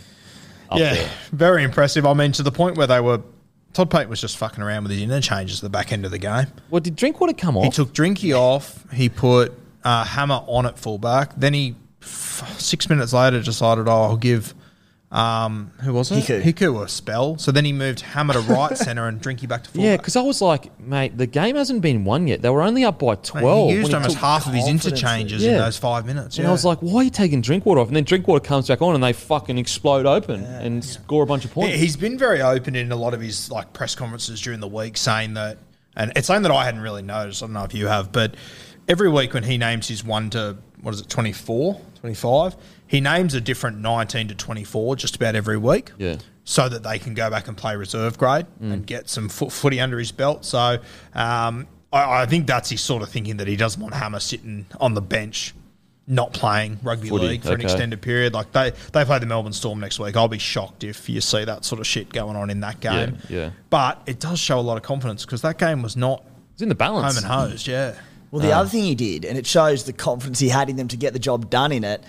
up 0.70 0.78
yeah, 0.78 0.94
there. 0.94 1.10
very 1.32 1.64
impressive. 1.64 2.04
I 2.04 2.12
mean, 2.12 2.32
to 2.32 2.42
the 2.42 2.52
point 2.52 2.76
where 2.76 2.86
they 2.86 3.00
were. 3.00 3.22
Todd 3.72 3.90
Payten 3.90 4.08
was 4.08 4.20
just 4.20 4.36
fucking 4.36 4.62
around 4.62 4.82
with 4.84 4.92
his 4.92 5.00
interchanges 5.00 5.58
at 5.58 5.62
the 5.62 5.70
back 5.70 5.92
end 5.92 6.04
of 6.04 6.10
the 6.10 6.18
game. 6.18 6.46
Well, 6.70 6.80
did 6.80 6.94
Drinkwater 6.94 7.32
come 7.32 7.56
off? 7.56 7.64
He 7.64 7.70
took 7.70 7.92
Drinky 7.94 8.32
off. 8.38 8.84
He 8.92 9.08
put 9.08 9.52
uh, 9.82 10.04
Hammer 10.04 10.42
on 10.46 10.66
at 10.66 10.78
fullback. 10.78 11.32
Then 11.36 11.54
he, 11.54 11.74
f- 12.00 12.60
six 12.60 12.88
minutes 12.88 13.12
later, 13.12 13.42
decided, 13.42 13.88
oh, 13.88 14.02
I'll 14.02 14.16
give, 14.16 14.54
um, 15.14 15.70
who 15.82 15.92
was 15.94 16.10
it? 16.10 16.24
Hiku. 16.24 16.42
Hiku 16.42 16.82
a 16.84 16.88
spell. 16.88 17.38
So 17.38 17.52
then 17.52 17.64
he 17.64 17.72
moved 17.72 18.00
Hammer 18.00 18.34
to 18.34 18.40
right 18.52 18.76
centre 18.76 19.06
and 19.06 19.22
Drinky 19.22 19.46
back 19.48 19.62
to 19.62 19.70
fullback. 19.70 19.84
yeah, 19.88 19.96
because 19.96 20.16
I 20.16 20.22
was 20.22 20.42
like, 20.42 20.76
mate, 20.80 21.16
the 21.16 21.26
game 21.26 21.54
hasn't 21.54 21.82
been 21.82 22.04
won 22.04 22.26
yet. 22.26 22.42
They 22.42 22.50
were 22.50 22.62
only 22.62 22.84
up 22.84 22.98
by 22.98 23.12
Mate, 23.14 23.22
12. 23.22 23.68
he 23.70 23.76
used 23.76 23.84
when 23.92 23.94
almost 23.94 24.14
took 24.16 24.20
half 24.20 24.46
of 24.48 24.54
his 24.54 24.66
interchanges 24.66 25.44
Yeah. 25.44 25.52
in 25.52 25.58
those 25.58 25.76
five 25.76 26.04
minutes. 26.04 26.36
And 26.36 26.42
yeah. 26.44 26.48
I 26.48 26.52
was 26.52 26.64
like, 26.64 26.78
why 26.80 27.02
are 27.02 27.04
you 27.04 27.10
taking 27.10 27.40
Drinkwater 27.42 27.80
off? 27.80 27.86
And 27.86 27.96
then 27.96 28.02
Drinkwater 28.02 28.44
comes 28.44 28.66
back 28.66 28.82
on 28.82 28.96
and 28.96 29.04
they 29.04 29.12
fucking 29.12 29.56
explode 29.56 30.04
open 30.04 30.42
and 30.44 30.84
score 30.84 31.22
a 31.22 31.26
bunch 31.26 31.44
of 31.44 31.52
points. 31.52 31.70
Yeah, 31.70 31.76
he's 31.76 31.96
been 31.96 32.18
very 32.18 32.42
open 32.42 32.74
in 32.74 32.90
a 32.90 32.96
lot 32.96 33.14
of 33.14 33.20
his 33.20 33.50
like 33.52 33.72
press 33.72 33.94
conferences 33.94 34.40
during 34.40 34.58
the 34.58 34.66
week, 34.68 34.96
saying 34.96 35.34
that, 35.34 35.58
and 35.94 36.12
it's 36.16 36.26
something 36.26 36.42
that 36.42 36.50
I 36.52 36.64
hadn't 36.64 36.80
really 36.80 37.02
noticed. 37.02 37.40
I 37.40 37.46
don't 37.46 37.52
know 37.52 37.62
if 37.62 37.72
you 37.72 37.86
have, 37.86 38.10
but 38.10 38.34
every 38.88 39.08
week 39.08 39.32
when 39.32 39.44
he 39.44 39.58
names 39.58 39.86
his 39.86 40.02
one 40.04 40.28
to 40.30 40.56
what 40.82 40.92
is 40.92 41.00
it, 41.00 41.08
24, 41.08 41.80
25, 42.00 42.56
he 42.86 43.00
names 43.00 43.34
a 43.34 43.40
different 43.40 43.78
nineteen 43.78 44.28
to 44.28 44.34
twenty 44.34 44.64
four 44.64 44.96
just 44.96 45.16
about 45.16 45.34
every 45.34 45.56
week. 45.56 45.92
Yeah. 45.98 46.16
So 46.46 46.68
that 46.68 46.82
they 46.82 46.98
can 46.98 47.14
go 47.14 47.30
back 47.30 47.48
and 47.48 47.56
play 47.56 47.74
reserve 47.74 48.18
grade 48.18 48.44
and 48.60 48.86
get 48.86 49.08
some 49.08 49.30
foot, 49.30 49.50
footy 49.50 49.80
under 49.80 49.98
his 49.98 50.12
belt. 50.12 50.44
So 50.44 50.78
um, 51.14 51.66
I, 51.90 52.22
I 52.22 52.26
think 52.26 52.46
that's 52.46 52.68
his 52.68 52.82
sort 52.82 53.02
of 53.02 53.08
thinking 53.08 53.38
that 53.38 53.48
he 53.48 53.56
doesn't 53.56 53.80
want 53.80 53.94
Hammer 53.94 54.20
sitting 54.20 54.66
on 54.78 54.92
the 54.92 55.00
bench, 55.00 55.54
not 56.06 56.34
playing 56.34 56.80
rugby 56.82 57.08
Footy, 57.08 57.28
league 57.28 57.42
for 57.44 57.54
an 57.54 57.62
extended 57.62 58.02
period. 58.02 58.34
Like 58.34 58.52
they 58.52 58.72
they 58.92 59.06
play 59.06 59.18
the 59.20 59.24
Melbourne 59.24 59.54
Storm 59.54 59.80
next 59.80 59.98
week. 59.98 60.18
I'll 60.18 60.28
be 60.28 60.36
shocked 60.38 60.84
if 60.84 61.08
you 61.08 61.22
see 61.22 61.46
that 61.46 61.64
sort 61.64 61.80
of 61.80 61.86
shit 61.86 62.12
going 62.12 62.36
on 62.36 62.50
in 62.50 62.60
that 62.60 62.80
game. 62.80 63.16
Yeah, 63.30 63.38
yeah. 63.38 63.50
But 63.70 64.02
it 64.04 64.20
does 64.20 64.38
show 64.38 64.58
a 64.58 64.60
lot 64.60 64.76
of 64.76 64.82
confidence 64.82 65.24
because 65.24 65.40
that 65.40 65.56
game 65.56 65.80
was 65.80 65.96
not 65.96 66.22
It's 66.52 66.60
in 66.60 66.68
the 66.68 66.74
balance. 66.74 67.14
home 67.16 67.24
and 67.24 67.50
hosed. 67.50 67.66
Yeah. 67.66 67.94
Well, 68.30 68.42
the 68.42 68.52
other 68.52 68.68
thing 68.68 68.82
he 68.82 68.94
did, 68.96 69.24
and 69.24 69.38
it 69.38 69.46
shows 69.46 69.84
the 69.84 69.92
confidence 69.94 70.40
he 70.40 70.50
had 70.50 70.68
in 70.68 70.76
them 70.76 70.88
to 70.88 70.96
get 70.98 71.14
the 71.14 71.18
job 71.20 71.48
done 71.48 71.72
in 71.72 71.84
it. 71.84 72.04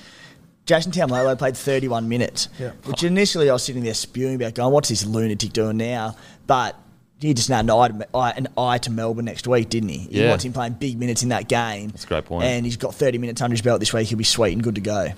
Jason 0.65 0.91
Taumalolo 0.91 1.37
played 1.37 1.55
31 1.55 2.09
minutes, 2.09 2.49
Yeah. 2.59 2.71
which 2.85 3.03
initially 3.03 3.49
I 3.49 3.53
was 3.53 3.63
sitting 3.63 3.83
there 3.83 3.93
spewing 3.93 4.35
about, 4.35 4.55
going, 4.55 4.73
"What's 4.73 4.89
this 4.89 5.05
lunatic 5.05 5.53
doing 5.53 5.77
now?" 5.77 6.15
But 6.47 6.75
he 7.19 7.33
just 7.33 7.47
had 7.49 7.65
an 7.65 7.69
eye, 7.71 7.87
to, 7.89 8.07
eye- 8.15 8.33
an 8.35 8.47
eye 8.57 8.77
to 8.79 8.91
Melbourne 8.91 9.25
next 9.25 9.47
week, 9.47 9.69
didn't 9.69 9.89
he? 9.89 9.99
He 10.11 10.21
Yeah. 10.21 10.29
wants 10.29 10.43
him 10.43 10.53
playing 10.53 10.73
big 10.73 10.97
minutes 10.99 11.23
in 11.23 11.29
that 11.29 11.47
game. 11.47 11.89
That's 11.89 12.03
a 12.03 12.07
great 12.07 12.25
point. 12.25 12.45
And 12.45 12.65
he's 12.65 12.77
got 12.77 12.93
30 12.95 13.17
minutes 13.19 13.41
under 13.41 13.53
his 13.53 13.61
belt 13.61 13.79
this 13.79 13.93
week. 13.93 14.07
He'll 14.07 14.17
be 14.17 14.23
sweet 14.23 14.53
and 14.53 14.63
good 14.63 14.75
to 14.75 14.81
go. 14.81 15.09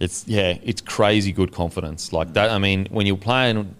It's 0.00 0.24
yeah, 0.26 0.56
it's 0.62 0.80
crazy 0.80 1.32
good 1.32 1.52
confidence 1.52 2.12
like 2.12 2.34
that. 2.34 2.50
I 2.50 2.58
mean, 2.58 2.86
when 2.90 3.06
you're 3.06 3.16
playing, 3.16 3.74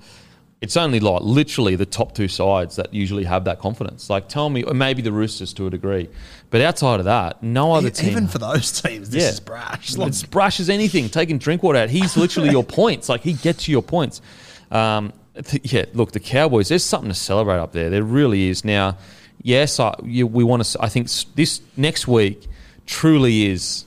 it's 0.62 0.76
only 0.76 1.00
like 1.00 1.23
literally 1.23 1.75
the 1.75 1.85
top 1.85 2.14
two 2.14 2.28
sides 2.28 2.76
that 2.76 2.95
usually 2.95 3.25
have 3.25 3.45
that 3.47 3.59
confidence. 3.59 4.09
Like, 4.09 4.28
tell 4.28 4.49
me, 4.49 4.62
or 4.62 4.73
maybe 4.73 5.02
the 5.02 5.11
Roosters 5.11 5.52
to 5.54 5.66
a 5.66 5.71
degree, 5.71 6.09
but 6.50 6.61
outside 6.61 7.00
of 7.00 7.07
that, 7.07 7.42
no 7.42 7.73
other 7.75 7.90
team. 7.90 8.11
Even 8.11 8.28
for 8.28 8.38
those 8.38 8.81
teams, 8.81 9.11
this 9.11 9.25
is 9.35 9.40
brash. 9.40 9.97
Like, 9.97 10.09
It's 10.09 10.23
brash 10.23 10.61
as 10.61 10.71
anything. 10.71 11.09
Taking 11.09 11.38
Drinkwater 11.38 11.78
out. 11.81 11.90
He's 11.90 12.16
literally 12.16 12.50
your 12.50 12.62
points. 12.81 13.09
Like 13.09 13.23
he 13.23 13.33
gets 13.33 13.66
you 13.66 13.73
your 13.73 13.83
points. 13.83 14.23
Um, 14.71 15.12
th- 15.35 15.73
yeah, 15.73 15.87
look, 15.95 16.12
the 16.12 16.21
Cowboys. 16.21 16.69
There's 16.69 16.85
something 16.85 17.11
to 17.11 17.14
celebrate 17.14 17.59
up 17.59 17.73
there. 17.73 17.90
There 17.90 18.04
really 18.04 18.49
is. 18.49 18.64
Now, 18.64 18.97
yes, 19.42 19.81
I, 19.81 19.97
you, 20.04 20.28
we 20.28 20.45
want 20.45 20.64
to. 20.64 20.81
I 20.81 20.88
think 20.88 21.09
this 21.35 21.61
next 21.76 22.07
week 22.07 22.47
truly 22.87 23.47
is 23.47 23.85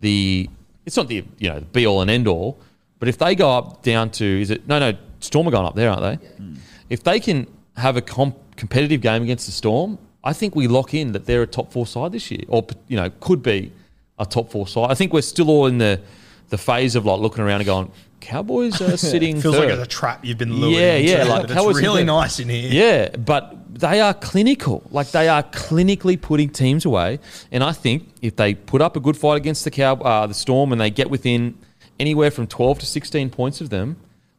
the. 0.00 0.50
It's 0.84 0.98
not 0.98 1.08
the 1.08 1.24
you 1.38 1.48
know 1.48 1.60
the 1.60 1.64
be 1.64 1.86
all 1.86 2.02
and 2.02 2.10
end 2.10 2.28
all, 2.28 2.58
but 2.98 3.08
if 3.08 3.16
they 3.16 3.34
go 3.34 3.50
up 3.50 3.82
down 3.82 4.10
to 4.10 4.24
is 4.24 4.50
it 4.50 4.68
no 4.68 4.78
no 4.78 4.98
Storm 5.22 5.46
are 5.48 5.50
going 5.50 5.66
up 5.66 5.74
there, 5.74 5.90
aren't 5.90 6.20
they? 6.20 6.28
If 6.90 7.02
they 7.04 7.20
can 7.20 7.46
have 7.76 7.96
a 7.96 8.02
comp- 8.02 8.56
competitive 8.56 9.00
game 9.00 9.22
against 9.22 9.46
the 9.46 9.52
Storm, 9.52 9.98
I 10.24 10.32
think 10.32 10.54
we 10.54 10.68
lock 10.68 10.94
in 10.94 11.12
that 11.12 11.26
they're 11.26 11.42
a 11.42 11.46
top 11.46 11.72
four 11.72 11.86
side 11.86 12.12
this 12.12 12.30
year, 12.30 12.42
or 12.48 12.66
you 12.88 12.96
know 12.96 13.10
could 13.20 13.42
be 13.42 13.72
a 14.18 14.26
top 14.26 14.50
four 14.50 14.66
side. 14.68 14.90
I 14.90 14.94
think 14.94 15.12
we're 15.12 15.22
still 15.22 15.48
all 15.50 15.66
in 15.66 15.78
the 15.78 16.00
the 16.50 16.58
phase 16.58 16.94
of 16.96 17.06
like 17.06 17.18
looking 17.20 17.42
around 17.42 17.60
and 17.60 17.66
going, 17.66 17.90
Cowboys 18.20 18.80
are 18.82 18.96
sitting. 19.12 19.40
feels 19.40 19.54
third. 19.56 19.64
like 19.70 19.74
it's 19.74 19.82
a 19.82 19.86
trap 19.86 20.24
you've 20.24 20.36
been 20.38 20.52
lured 20.54 20.74
Yeah, 20.74 20.94
into. 20.94 21.10
yeah, 21.12 21.24
like 21.24 21.48
Cowboys 21.48 21.78
it's 21.78 21.86
really 21.86 22.04
nice 22.04 22.38
in 22.40 22.48
here. 22.50 22.68
Yeah, 22.70 23.16
but 23.16 23.56
they 23.74 24.00
are 24.00 24.12
clinical. 24.12 24.82
Like 24.90 25.10
they 25.12 25.28
are 25.28 25.42
clinically 25.42 26.20
putting 26.20 26.50
teams 26.50 26.84
away. 26.84 27.18
And 27.50 27.64
I 27.64 27.72
think 27.72 28.06
if 28.20 28.36
they 28.36 28.54
put 28.54 28.82
up 28.82 28.96
a 28.96 29.00
good 29.00 29.16
fight 29.16 29.36
against 29.38 29.64
the 29.64 29.70
Cow, 29.70 29.94
uh, 29.94 30.26
the 30.26 30.34
Storm, 30.34 30.72
and 30.72 30.80
they 30.80 30.90
get 30.90 31.08
within 31.10 31.56
anywhere 31.98 32.30
from 32.30 32.46
twelve 32.46 32.78
to 32.80 32.86
sixteen 32.86 33.30
points 33.30 33.60
of 33.62 33.70
them, 33.70 33.96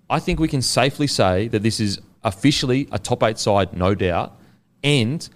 I 0.09 0.19
think 0.19 0.39
we 0.39 0.47
can 0.47 0.61
safely 0.61 1.07
say 1.07 1.47
that 1.49 1.63
this 1.63 1.79
is 1.79 1.99
officially 2.23 2.87
a 2.91 2.99
top 2.99 3.23
eight 3.23 3.39
side, 3.39 3.73
no 3.73 3.95
doubt. 3.95 4.37
And 4.83 5.27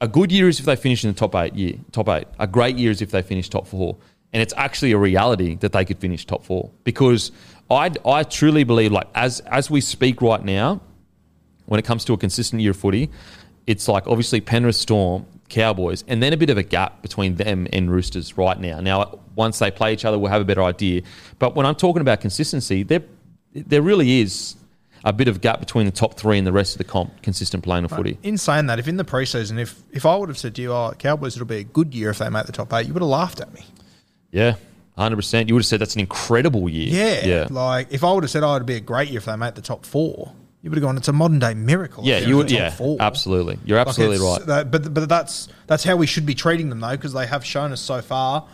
a 0.00 0.08
good 0.08 0.32
year 0.32 0.48
is 0.48 0.58
if 0.58 0.66
they 0.66 0.76
finish 0.76 1.04
in 1.04 1.10
the 1.10 1.18
top 1.18 1.34
eight. 1.34 1.54
Year 1.54 1.74
top 1.92 2.08
eight. 2.08 2.26
A 2.38 2.46
great 2.46 2.76
year 2.76 2.90
is 2.90 3.00
if 3.02 3.10
they 3.10 3.22
finish 3.22 3.48
top 3.48 3.66
four. 3.66 3.96
And 4.32 4.42
it's 4.42 4.54
actually 4.56 4.92
a 4.92 4.98
reality 4.98 5.56
that 5.56 5.72
they 5.72 5.84
could 5.84 5.98
finish 5.98 6.24
top 6.24 6.44
four 6.44 6.70
because 6.84 7.32
I 7.70 7.90
I 8.04 8.22
truly 8.22 8.64
believe 8.64 8.90
like 8.90 9.08
as 9.14 9.40
as 9.40 9.70
we 9.70 9.80
speak 9.80 10.22
right 10.22 10.42
now, 10.42 10.80
when 11.66 11.78
it 11.78 11.84
comes 11.84 12.04
to 12.06 12.12
a 12.14 12.18
consistent 12.18 12.62
year 12.62 12.72
of 12.72 12.76
footy, 12.76 13.10
it's 13.66 13.88
like 13.88 14.06
obviously 14.06 14.40
Penrith 14.40 14.76
Storm, 14.76 15.26
Cowboys, 15.48 16.02
and 16.08 16.22
then 16.22 16.32
a 16.32 16.36
bit 16.36 16.50
of 16.50 16.58
a 16.58 16.62
gap 16.62 17.02
between 17.02 17.36
them 17.36 17.66
and 17.72 17.90
Roosters 17.90 18.36
right 18.36 18.58
now. 18.58 18.80
Now, 18.80 19.20
once 19.36 19.58
they 19.58 19.70
play 19.70 19.92
each 19.92 20.04
other, 20.04 20.18
we'll 20.18 20.30
have 20.30 20.42
a 20.42 20.46
better 20.46 20.62
idea. 20.62 21.02
But 21.38 21.54
when 21.54 21.66
I'm 21.66 21.74
talking 21.74 22.00
about 22.00 22.20
consistency, 22.20 22.82
there 22.82 23.02
there 23.54 23.82
really 23.82 24.20
is 24.20 24.56
a 25.04 25.12
bit 25.12 25.28
of 25.28 25.40
gap 25.40 25.58
between 25.60 25.86
the 25.86 25.92
top 25.92 26.14
three 26.14 26.38
and 26.38 26.46
the 26.46 26.52
rest 26.52 26.74
of 26.74 26.78
the 26.78 26.84
comp, 26.84 27.22
consistent 27.22 27.64
playing 27.64 27.84
of 27.84 27.90
footy. 27.90 28.18
In 28.22 28.38
saying 28.38 28.66
that, 28.66 28.78
if 28.78 28.86
in 28.88 28.96
the 28.96 29.04
preseason, 29.04 29.58
if 29.58 29.80
if 29.90 30.06
I 30.06 30.14
would 30.16 30.28
have 30.28 30.38
said 30.38 30.54
to 30.56 30.62
you, 30.62 30.72
"Oh, 30.72 30.92
Cowboys, 30.98 31.34
it'll 31.36 31.46
be 31.46 31.56
a 31.56 31.64
good 31.64 31.94
year 31.94 32.10
if 32.10 32.18
they 32.18 32.28
make 32.28 32.46
the 32.46 32.52
top 32.52 32.72
eight, 32.72 32.86
you 32.86 32.92
would 32.94 33.02
have 33.02 33.08
laughed 33.10 33.40
at 33.40 33.52
me. 33.52 33.64
Yeah, 34.30 34.54
hundred 34.96 35.16
percent. 35.16 35.48
You 35.48 35.54
would 35.54 35.62
have 35.62 35.66
said 35.66 35.80
that's 35.80 35.94
an 35.94 36.00
incredible 36.00 36.68
year. 36.68 36.88
Yeah, 36.88 37.26
yeah, 37.26 37.46
Like 37.50 37.88
if 37.90 38.04
I 38.04 38.12
would 38.12 38.22
have 38.24 38.30
said, 38.30 38.42
"Oh, 38.44 38.54
it'd 38.54 38.66
be 38.66 38.76
a 38.76 38.80
great 38.80 39.08
year 39.08 39.18
if 39.18 39.24
they 39.24 39.36
make 39.36 39.54
the 39.56 39.60
top 39.62 39.84
four, 39.84 40.32
you 40.62 40.70
would 40.70 40.76
have 40.78 40.82
gone, 40.84 40.96
"It's 40.96 41.08
a 41.08 41.12
modern 41.12 41.40
day 41.40 41.54
miracle." 41.54 42.04
yeah. 42.04 42.18
You 42.18 42.36
would. 42.36 42.50
Yeah, 42.50 42.70
four." 42.70 42.96
absolutely. 43.00 43.58
You're 43.64 43.78
absolutely 43.78 44.16
it's- 44.16 44.38
right. 44.38 44.46
that- 44.46 44.70
but 44.70 44.94
but 44.94 45.08
that's 45.08 45.48
that's 45.66 45.82
how 45.84 45.96
we 45.96 46.06
should 46.06 46.26
be 46.26 46.34
treating 46.34 46.68
them 46.68 46.78
though, 46.80 46.92
because 46.92 47.12
they 47.12 47.26
have 47.26 47.44
shown 47.44 47.72
us 47.72 47.80
so 47.80 48.00
far 48.02 48.46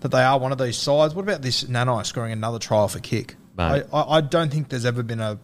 that 0.00 0.10
they 0.12 0.22
are 0.22 0.38
one 0.38 0.52
of 0.52 0.58
these 0.58 0.76
sides. 0.76 1.14
What 1.14 1.22
about 1.22 1.42
this 1.42 1.64
Nanai 1.64 2.06
scoring 2.06 2.30
another 2.32 2.58
try 2.60 2.78
off 2.78 2.94
a 2.94 3.00
kick? 3.00 3.34
I. 3.58 3.82
I, 3.92 4.16
I 4.16 4.20
don't 4.20 4.50
think 4.50 4.68
there's 4.68 4.84
ever 4.84 5.02
been 5.02 5.20
a 5.20 5.38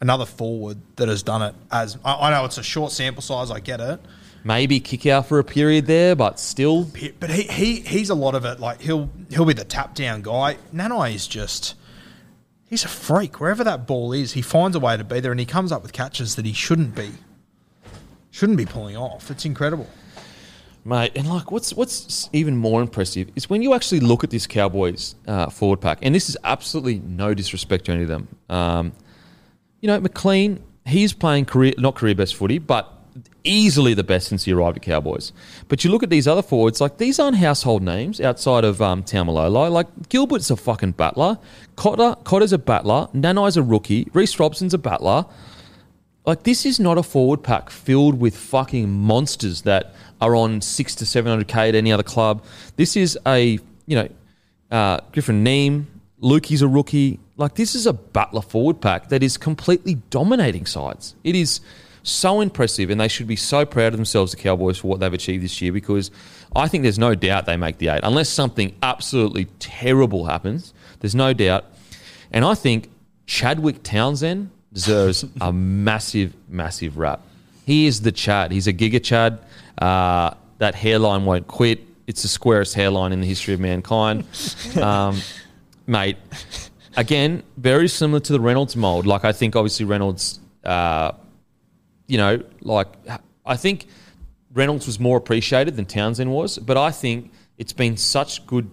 another 0.00 0.26
forward 0.26 0.78
that 0.96 1.08
has 1.08 1.22
done 1.22 1.42
it 1.42 1.54
as. 1.70 1.98
I, 2.04 2.28
I 2.28 2.30
know 2.30 2.44
it's 2.44 2.58
a 2.58 2.62
short 2.62 2.92
sample 2.92 3.22
size. 3.22 3.50
I 3.50 3.60
get 3.60 3.80
it. 3.80 4.00
Maybe 4.44 4.80
kick 4.80 5.06
out 5.06 5.26
for 5.26 5.38
a 5.38 5.44
period 5.44 5.86
there, 5.86 6.14
but 6.14 6.38
still, 6.38 6.84
But 7.18 7.30
he, 7.30 7.42
he 7.42 7.80
he's 7.80 8.08
a 8.10 8.14
lot 8.14 8.34
of 8.34 8.44
it. 8.44 8.60
Like 8.60 8.80
he'll 8.80 9.10
he'll 9.30 9.44
be 9.44 9.52
the 9.52 9.64
tap 9.64 9.94
down 9.94 10.22
guy. 10.22 10.56
Nanai 10.72 11.14
is 11.14 11.26
just 11.26 11.74
he's 12.68 12.84
a 12.84 12.88
freak. 12.88 13.40
Wherever 13.40 13.64
that 13.64 13.86
ball 13.86 14.12
is, 14.12 14.32
he 14.32 14.42
finds 14.42 14.76
a 14.76 14.80
way 14.80 14.96
to 14.96 15.04
be 15.04 15.20
there, 15.20 15.32
and 15.32 15.40
he 15.40 15.46
comes 15.46 15.72
up 15.72 15.82
with 15.82 15.92
catches 15.92 16.36
that 16.36 16.46
he 16.46 16.52
shouldn't 16.52 16.94
be 16.94 17.10
shouldn't 18.30 18.58
be 18.58 18.66
pulling 18.66 18.96
off. 18.96 19.30
It's 19.30 19.44
incredible. 19.44 19.88
Mate, 20.88 21.12
and 21.16 21.28
like, 21.28 21.50
what's 21.50 21.74
what's 21.74 22.30
even 22.32 22.56
more 22.56 22.80
impressive 22.80 23.30
is 23.36 23.50
when 23.50 23.60
you 23.60 23.74
actually 23.74 24.00
look 24.00 24.24
at 24.24 24.30
this 24.30 24.46
Cowboys 24.46 25.16
uh, 25.26 25.50
forward 25.50 25.82
pack, 25.82 25.98
and 26.00 26.14
this 26.14 26.30
is 26.30 26.36
absolutely 26.44 27.00
no 27.00 27.34
disrespect 27.34 27.84
to 27.86 27.92
any 27.92 28.04
of 28.04 28.08
them. 28.08 28.28
Um, 28.48 28.92
you 29.82 29.86
know, 29.86 30.00
McLean, 30.00 30.62
he's 30.86 31.12
playing 31.12 31.44
career 31.44 31.74
not 31.76 31.94
career 31.94 32.14
best 32.14 32.36
footy, 32.36 32.58
but 32.58 32.90
easily 33.44 33.92
the 33.92 34.02
best 34.02 34.28
since 34.28 34.44
he 34.44 34.52
arrived 34.52 34.78
at 34.78 34.82
Cowboys. 34.82 35.32
But 35.68 35.84
you 35.84 35.90
look 35.90 36.02
at 36.02 36.08
these 36.08 36.26
other 36.26 36.40
forwards, 36.40 36.80
like 36.80 36.96
these 36.96 37.18
aren't 37.18 37.36
household 37.36 37.82
names 37.82 38.18
outside 38.18 38.64
of 38.64 38.80
um, 38.80 39.02
Taumalolo. 39.02 39.70
Like 39.70 40.08
Gilbert's 40.08 40.50
a 40.50 40.56
fucking 40.56 40.92
battler, 40.92 41.38
Cotter 41.76 42.16
Cotter's 42.24 42.54
a 42.54 42.58
battler, 42.58 43.08
Nanai's 43.12 43.58
a 43.58 43.62
rookie, 43.62 44.08
Reece 44.14 44.40
Robson's 44.40 44.72
a 44.72 44.78
battler. 44.78 45.26
Like 46.24 46.42
this 46.44 46.66
is 46.66 46.80
not 46.80 46.98
a 46.98 47.02
forward 47.02 47.42
pack 47.42 47.70
filled 47.70 48.20
with 48.20 48.36
fucking 48.36 48.90
monsters 48.90 49.62
that 49.62 49.94
are 50.20 50.34
on 50.34 50.60
six 50.60 50.94
to 50.96 51.06
seven 51.06 51.30
hundred 51.30 51.48
k 51.48 51.68
at 51.68 51.74
any 51.74 51.92
other 51.92 52.02
club. 52.02 52.44
This 52.76 52.96
is 52.96 53.18
a 53.26 53.58
you 53.86 53.96
know 53.96 54.08
uh, 54.70 55.00
Griffin 55.12 55.44
Neame, 55.44 55.86
Lukey's 56.22 56.62
a 56.62 56.68
rookie. 56.68 57.20
Like 57.36 57.54
this 57.54 57.74
is 57.74 57.86
a 57.86 57.92
Butler 57.92 58.42
forward 58.42 58.80
pack 58.80 59.08
that 59.10 59.22
is 59.22 59.36
completely 59.36 59.94
dominating 60.10 60.66
sides. 60.66 61.14
It 61.24 61.34
is 61.34 61.60
so 62.02 62.40
impressive, 62.40 62.90
and 62.90 63.00
they 63.00 63.08
should 63.08 63.26
be 63.26 63.36
so 63.36 63.64
proud 63.64 63.88
of 63.88 63.96
themselves, 63.98 64.32
the 64.32 64.38
Cowboys, 64.38 64.78
for 64.78 64.88
what 64.88 65.00
they've 65.00 65.12
achieved 65.12 65.44
this 65.44 65.60
year. 65.60 65.72
Because 65.72 66.10
I 66.54 66.68
think 66.68 66.82
there's 66.82 66.98
no 66.98 67.14
doubt 67.14 67.46
they 67.46 67.56
make 67.56 67.78
the 67.78 67.88
eight, 67.88 68.00
unless 68.02 68.28
something 68.28 68.74
absolutely 68.82 69.46
terrible 69.58 70.24
happens. 70.24 70.72
There's 71.00 71.14
no 71.14 71.32
doubt, 71.32 71.64
and 72.32 72.44
I 72.44 72.54
think 72.54 72.90
Chadwick 73.26 73.82
Townsend 73.82 74.50
deserves 74.72 75.24
a 75.40 75.52
massive, 75.52 76.34
massive 76.48 76.98
rap. 76.98 77.20
He 77.68 77.86
is 77.86 78.00
the 78.00 78.12
Chad. 78.12 78.50
He's 78.50 78.66
a 78.66 78.72
Giga 78.72 79.04
Chad. 79.04 79.40
Uh, 79.76 80.30
that 80.56 80.74
hairline 80.74 81.26
won't 81.26 81.48
quit. 81.48 81.80
It's 82.06 82.22
the 82.22 82.28
squarest 82.28 82.72
hairline 82.72 83.12
in 83.12 83.20
the 83.20 83.26
history 83.26 83.52
of 83.52 83.60
mankind. 83.60 84.24
Um, 84.78 85.20
mate, 85.86 86.16
again, 86.96 87.42
very 87.58 87.88
similar 87.88 88.20
to 88.20 88.32
the 88.32 88.40
Reynolds 88.40 88.74
mold. 88.74 89.04
Like, 89.04 89.26
I 89.26 89.32
think 89.32 89.54
obviously 89.54 89.84
Reynolds, 89.84 90.40
uh, 90.64 91.12
you 92.06 92.16
know, 92.16 92.42
like, 92.62 92.88
I 93.44 93.56
think 93.56 93.86
Reynolds 94.54 94.86
was 94.86 94.98
more 94.98 95.18
appreciated 95.18 95.76
than 95.76 95.84
Townsend 95.84 96.32
was, 96.32 96.56
but 96.56 96.78
I 96.78 96.90
think 96.90 97.30
it's 97.58 97.74
been 97.74 97.98
such 97.98 98.46
good 98.46 98.70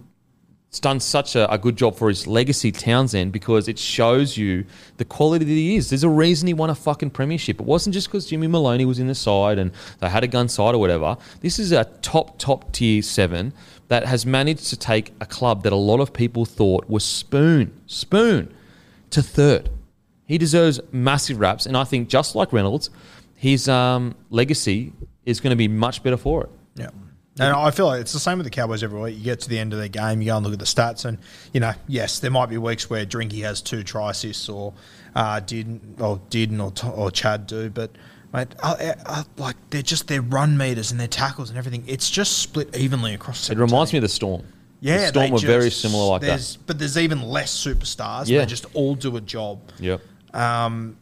it's 0.75 0.82
done 0.82 1.00
such 1.00 1.38
a, 1.38 1.50
a 1.50 1.58
good 1.58 1.77
job 1.77 1.96
for 1.96 2.10
his 2.10 2.27
legacy, 2.27 2.70
Townsend, 2.70 3.32
because 3.32 3.70
it 3.70 3.79
shows 3.79 4.36
you 4.36 4.65
the 4.98 5.05
quality 5.05 5.46
that 5.46 5.51
he 5.51 5.77
is. 5.77 5.89
There's 5.89 6.03
a 6.03 6.10
reason 6.10 6.48
he 6.48 6.53
won 6.53 6.70
a 6.70 6.75
fucking 6.75 7.12
premiership. 7.12 7.62
It 7.62 7.65
wasn't 7.65 7.94
just 7.94 8.10
because 8.10 8.25
Jimmy 8.25 8.48
Maloney 8.48 8.84
was 8.84 9.00
in 9.00 9.08
the 9.08 9.15
side 9.15 9.58
and 9.58 9.72
they 10.01 10.10
had 10.10 10.25
a 10.25 10.27
gun 10.27 10.50
side 10.50 10.75
or 10.75 10.77
whatever. 10.79 11.15
This 11.39 11.60
is 11.60 11.72
a 11.72 11.86
top, 12.01 12.38
top 12.39 12.74
tier 12.74 13.01
seven 13.01 13.53
that 13.88 14.05
has 14.05 14.25
managed 14.25 14.67
to 14.67 14.75
take 14.75 15.13
a 15.22 15.25
club 15.25 15.63
that 15.63 15.72
a 15.72 15.77
lot 15.77 16.01
of 16.01 16.12
people 16.12 16.44
thought 16.44 16.89
was 16.89 17.05
spoon, 17.05 17.72
spoon 17.86 18.53
to 19.12 19.24
third. 19.24 19.70
He 20.25 20.38
deserves 20.38 20.82
massive 20.91 21.39
raps, 21.39 21.65
and 21.65 21.77
I 21.77 21.86
think 21.86 22.10
just 22.10 22.36
like 22.36 22.51
Reynolds, 22.51 22.89
his 23.34 23.70
um, 23.70 24.13
legacy 24.29 24.91
is 25.25 25.39
going 25.39 25.51
to 25.51 25.55
be 25.55 25.70
much 25.70 26.03
better 26.03 26.17
for 26.17 26.44
it. 26.44 26.50
Yeah. 26.75 26.89
And 27.38 27.54
I 27.54 27.72
feel 27.72 27.88
like 27.88 28.00
it's 28.01 28.13
the 28.13 28.20
same 28.20 28.38
with 28.38 28.46
the 28.46 28.51
Cowboys 28.51 28.82
every 28.82 29.00
week. 29.00 29.18
You 29.18 29.24
get 29.24 29.42
to 29.42 29.50
the 29.50 29.60
end 29.60 29.74
of 29.74 29.80
their 29.80 29.89
game, 29.89 30.22
you 30.22 30.27
go 30.27 30.38
and 30.38 30.46
look 30.46 30.54
at 30.54 30.60
the 30.60 30.65
stats, 30.65 31.04
and 31.04 31.18
you 31.51 31.60
know, 31.60 31.74
yes, 31.88 32.20
there 32.20 32.32
might 32.32 32.46
be 32.48 32.58
weeks 32.58 32.89
where 32.89 33.06
Drinky 33.06 33.42
has 33.44 33.62
two 33.62 33.84
try 33.84 34.12
assists, 34.12 34.48
or 34.48 34.74
uh, 35.15 35.42
did 35.42 35.82
or 36.00 36.22
didn't, 36.30 36.62
or, 36.62 36.92
or 36.94 37.12
Chad 37.12 37.46
do, 37.46 37.70
but 37.70 37.92
mate, 38.34 38.48
uh, 38.63 38.75
uh, 39.06 39.24
like 39.38 39.56
they're 39.70 39.82
just 39.82 40.08
their 40.08 40.22
run 40.22 40.58
meters 40.58 40.92
and 40.92 41.00
their 41.00 41.10
tackles 41.10 41.50
and 41.50 41.58
everything. 41.58 41.84
It's 41.88 42.10
just 42.10 42.38
split 42.38 42.75
evenly 42.75 43.13
across. 43.13 43.50
It 43.50 43.58
reminds 43.58 43.92
me 43.92 43.98
of 43.98 44.04
the 44.04 44.10
Storm. 44.10 44.44
Yeah, 44.80 44.98
the 44.98 45.08
Storm 45.08 45.32
were 45.32 45.39
very 45.39 45.72
similar 45.72 46.08
like 46.12 46.22
that. 46.22 46.58
But 46.68 46.80
there's 46.80 46.98
even 46.98 47.22
less 47.22 47.54
superstars. 47.54 48.27
Yeah. 48.27 48.39
They 48.39 48.46
just 48.46 48.65
all 48.74 48.96
do 48.96 49.18
a 49.18 49.22
job. 49.22 49.60
Yep. 49.80 50.01
Um, 50.34 50.98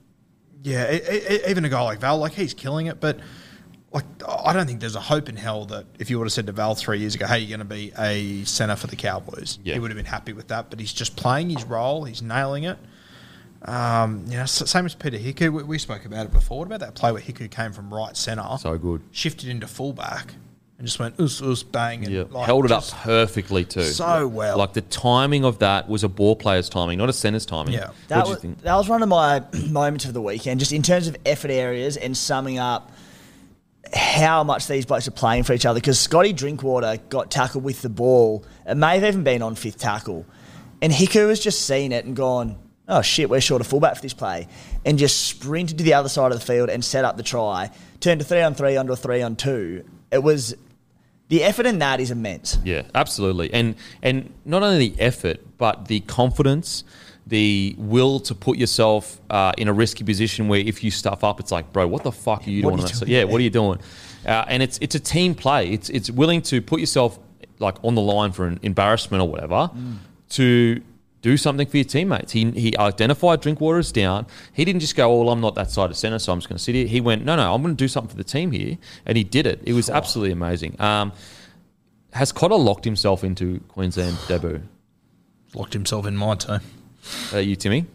yeah, 0.63 0.91
e- 0.93 1.35
e- 1.35 1.39
even 1.49 1.65
a 1.65 1.69
guy 1.69 1.81
like 1.81 1.99
Val, 1.99 2.17
like 2.17 2.33
he's 2.33 2.53
killing 2.53 2.87
it, 2.87 2.99
but 2.99 3.19
like 3.93 4.05
I 4.27 4.53
don't 4.53 4.65
think 4.65 4.79
there's 4.79 4.95
a 4.95 4.99
hope 5.01 5.29
in 5.29 5.35
hell 5.35 5.65
that 5.65 5.85
if 5.99 6.09
you 6.09 6.17
would 6.17 6.25
have 6.25 6.33
said 6.33 6.47
to 6.47 6.51
Val 6.51 6.73
three 6.75 6.99
years 6.99 7.15
ago, 7.15 7.27
"Hey, 7.27 7.39
you're 7.39 7.55
going 7.57 7.67
to 7.67 7.73
be 7.75 7.91
a 7.97 8.43
center 8.45 8.75
for 8.75 8.87
the 8.87 8.95
Cowboys," 8.95 9.59
Yeah. 9.63 9.73
he 9.75 9.79
would 9.79 9.91
have 9.91 9.97
been 9.97 10.05
happy 10.05 10.33
with 10.33 10.47
that. 10.49 10.69
But 10.69 10.79
he's 10.79 10.93
just 10.93 11.15
playing 11.15 11.49
his 11.51 11.63
role. 11.63 12.03
He's 12.05 12.21
nailing 12.21 12.63
it. 12.63 12.77
Um, 13.65 14.25
you 14.27 14.35
know, 14.37 14.45
same 14.45 14.85
as 14.85 14.93
Peter 14.93 15.17
Hiku. 15.17 15.53
We, 15.53 15.63
we 15.63 15.77
spoke 15.77 16.03
about 16.05 16.25
it 16.25 16.33
before. 16.33 16.57
What 16.59 16.67
about 16.67 16.81
that 16.81 16.95
play 16.95 17.11
where 17.13 17.21
Hiku 17.21 17.49
came 17.49 17.71
from 17.71 17.93
right 17.93 18.15
centre, 18.17 18.43
So 18.59 18.77
good. 18.77 19.01
shifted 19.11 19.47
into 19.47 19.67
fullback, 19.67 20.33
and 20.77 20.85
just 20.85 20.99
went 20.99 21.17
us 21.19 21.41
us 21.41 21.63
bang, 21.63 22.03
and 22.03 22.13
Yeah, 22.13 22.23
like, 22.29 22.45
held 22.45 22.65
it 22.65 22.71
up 22.71 22.83
perfectly 22.89 23.63
too. 23.63 23.83
so 23.83 24.27
well. 24.27 24.57
Like 24.57 24.73
the 24.73 24.81
timing 24.81 25.45
of 25.45 25.59
that 25.59 25.87
was 25.87 26.03
a 26.03 26.09
ball 26.09 26.35
player's 26.35 26.67
timing, 26.67 26.97
not 26.97 27.07
a 27.07 27.13
center's 27.13 27.45
timing. 27.45 27.75
Yeah. 27.75 27.91
That 28.09 28.17
what 28.17 28.23
do 28.25 28.29
you 28.29 28.33
was, 28.33 28.41
think? 28.41 28.61
that 28.63 28.75
was 28.75 28.89
one 28.89 29.01
of 29.01 29.07
my 29.07 29.43
moments 29.69 30.03
of 30.05 30.13
the 30.13 30.21
weekend, 30.21 30.59
just 30.59 30.73
in 30.73 30.81
terms 30.81 31.07
of 31.07 31.15
effort 31.25 31.51
areas 31.51 31.95
and 31.95 32.17
summing 32.17 32.59
up 32.59 32.91
how 33.91 34.43
much 34.43 34.67
these 34.67 34.85
blokes 34.85 35.07
are 35.07 35.11
playing 35.11 35.43
for 35.43 35.53
each 35.53 35.65
other. 35.65 35.79
Because 35.79 35.99
Scotty 35.99 36.33
Drinkwater 36.33 36.97
got 37.09 37.31
tackled 37.31 37.63
with 37.63 37.81
the 37.81 37.89
ball. 37.89 38.45
It 38.65 38.75
may 38.75 38.95
have 38.99 39.03
even 39.03 39.23
been 39.23 39.41
on 39.41 39.55
fifth 39.55 39.79
tackle. 39.79 40.25
And 40.81 40.91
Hiku 40.91 41.29
has 41.29 41.39
just 41.39 41.65
seen 41.65 41.91
it 41.91 42.05
and 42.05 42.15
gone, 42.15 42.57
oh 42.87 43.01
shit, 43.01 43.29
we're 43.29 43.41
short 43.41 43.61
of 43.61 43.67
fullback 43.67 43.95
for 43.95 44.01
this 44.01 44.13
play. 44.13 44.47
And 44.85 44.97
just 44.97 45.27
sprinted 45.27 45.77
to 45.77 45.83
the 45.83 45.93
other 45.93 46.09
side 46.09 46.31
of 46.31 46.39
the 46.39 46.45
field 46.45 46.69
and 46.69 46.83
set 46.83 47.05
up 47.05 47.17
the 47.17 47.23
try. 47.23 47.71
Turned 47.99 48.19
to 48.19 48.25
three 48.25 48.41
on 48.41 48.55
three 48.55 48.77
onto 48.77 48.93
a 48.93 48.95
three 48.95 49.21
on 49.21 49.35
two. 49.35 49.85
It 50.11 50.23
was. 50.23 50.55
The 51.29 51.43
effort 51.43 51.65
in 51.65 51.79
that 51.79 51.99
is 51.99 52.11
immense. 52.11 52.59
Yeah, 52.63 52.83
absolutely. 52.93 53.51
And 53.53 53.75
and 54.03 54.31
not 54.45 54.61
only 54.61 54.89
the 54.89 55.01
effort, 55.01 55.39
but 55.57 55.87
the 55.87 56.01
confidence, 56.01 56.83
the 57.27 57.75
will 57.77 58.19
to 58.19 58.35
put 58.35 58.57
yourself 58.57 59.19
uh, 59.29 59.53
in 59.57 59.67
a 59.67 59.73
risky 59.73 60.03
position 60.03 60.47
where 60.49 60.59
if 60.59 60.83
you 60.83 60.91
stuff 60.91 61.23
up, 61.23 61.39
it's 61.39 61.51
like, 61.51 61.71
bro, 61.71 61.87
what 61.87 62.03
the 62.03 62.11
fuck 62.11 62.45
are 62.45 62.49
you 62.49 62.63
What 62.63 62.71
doing? 62.71 62.79
are 62.79 62.81
you 62.83 62.87
that 62.89 62.95
side? 62.95 63.05
doing 63.07 63.17
Yeah, 63.19 63.23
what 63.25 63.39
are 63.39 63.43
you 63.43 63.49
doing? 63.49 63.79
Uh, 64.25 64.45
and 64.47 64.61
it's 64.63 64.77
it's 64.81 64.95
a 64.95 64.99
team 64.99 65.33
play. 65.35 65.69
It's 65.71 65.89
it's 65.89 66.09
willing 66.11 66.41
to 66.43 66.61
put 66.61 66.79
yourself 66.79 67.19
like 67.59 67.75
on 67.83 67.95
the 67.95 68.01
line 68.01 68.31
for 68.31 68.45
an 68.47 68.59
embarrassment 68.61 69.21
or 69.21 69.29
whatever 69.29 69.69
Mm. 69.75 69.97
to 70.31 70.81
do 71.21 71.37
something 71.37 71.65
for 71.67 71.77
your 71.77 71.85
teammates. 71.85 72.33
He 72.33 72.51
he 72.51 72.75
identified 72.77 73.39
Drinkwater 73.41 73.79
as 73.79 73.91
down. 73.93 74.25
He 74.51 74.65
didn't 74.65 74.81
just 74.81 74.95
go, 74.97 75.09
"Oh, 75.11 75.19
well, 75.23 75.29
I'm 75.29 75.39
not 75.39 75.55
that 75.55 75.71
side 75.71 75.89
of 75.89 75.95
centre, 75.97 76.19
so 76.19 76.33
I'm 76.33 76.39
just 76.39 76.49
going 76.49 76.57
to 76.57 76.63
sit 76.63 76.75
here." 76.75 76.85
He 76.87 76.99
went, 76.99 77.23
"No, 77.23 77.35
no, 77.37 77.53
I'm 77.53 77.61
going 77.61 77.73
to 77.75 77.81
do 77.81 77.87
something 77.87 78.09
for 78.09 78.17
the 78.17 78.23
team 78.25 78.51
here," 78.51 78.77
and 79.05 79.17
he 79.17 79.23
did 79.23 79.45
it. 79.47 79.61
It 79.65 79.71
was 79.73 79.89
absolutely 79.89 80.33
amazing. 80.33 80.75
Um, 80.81 81.13
has 82.11 82.31
Cotter 82.33 82.55
locked 82.55 82.83
himself 82.85 83.23
into 83.23 83.59
Queensland 83.69 84.17
debut? 84.27 84.61
locked 85.55 85.73
himself 85.73 86.05
in 86.07 86.15
my 86.17 86.35
team. 86.35 86.59
Uh, 87.33 87.37
you, 87.37 87.55
Timmy? 87.55 87.85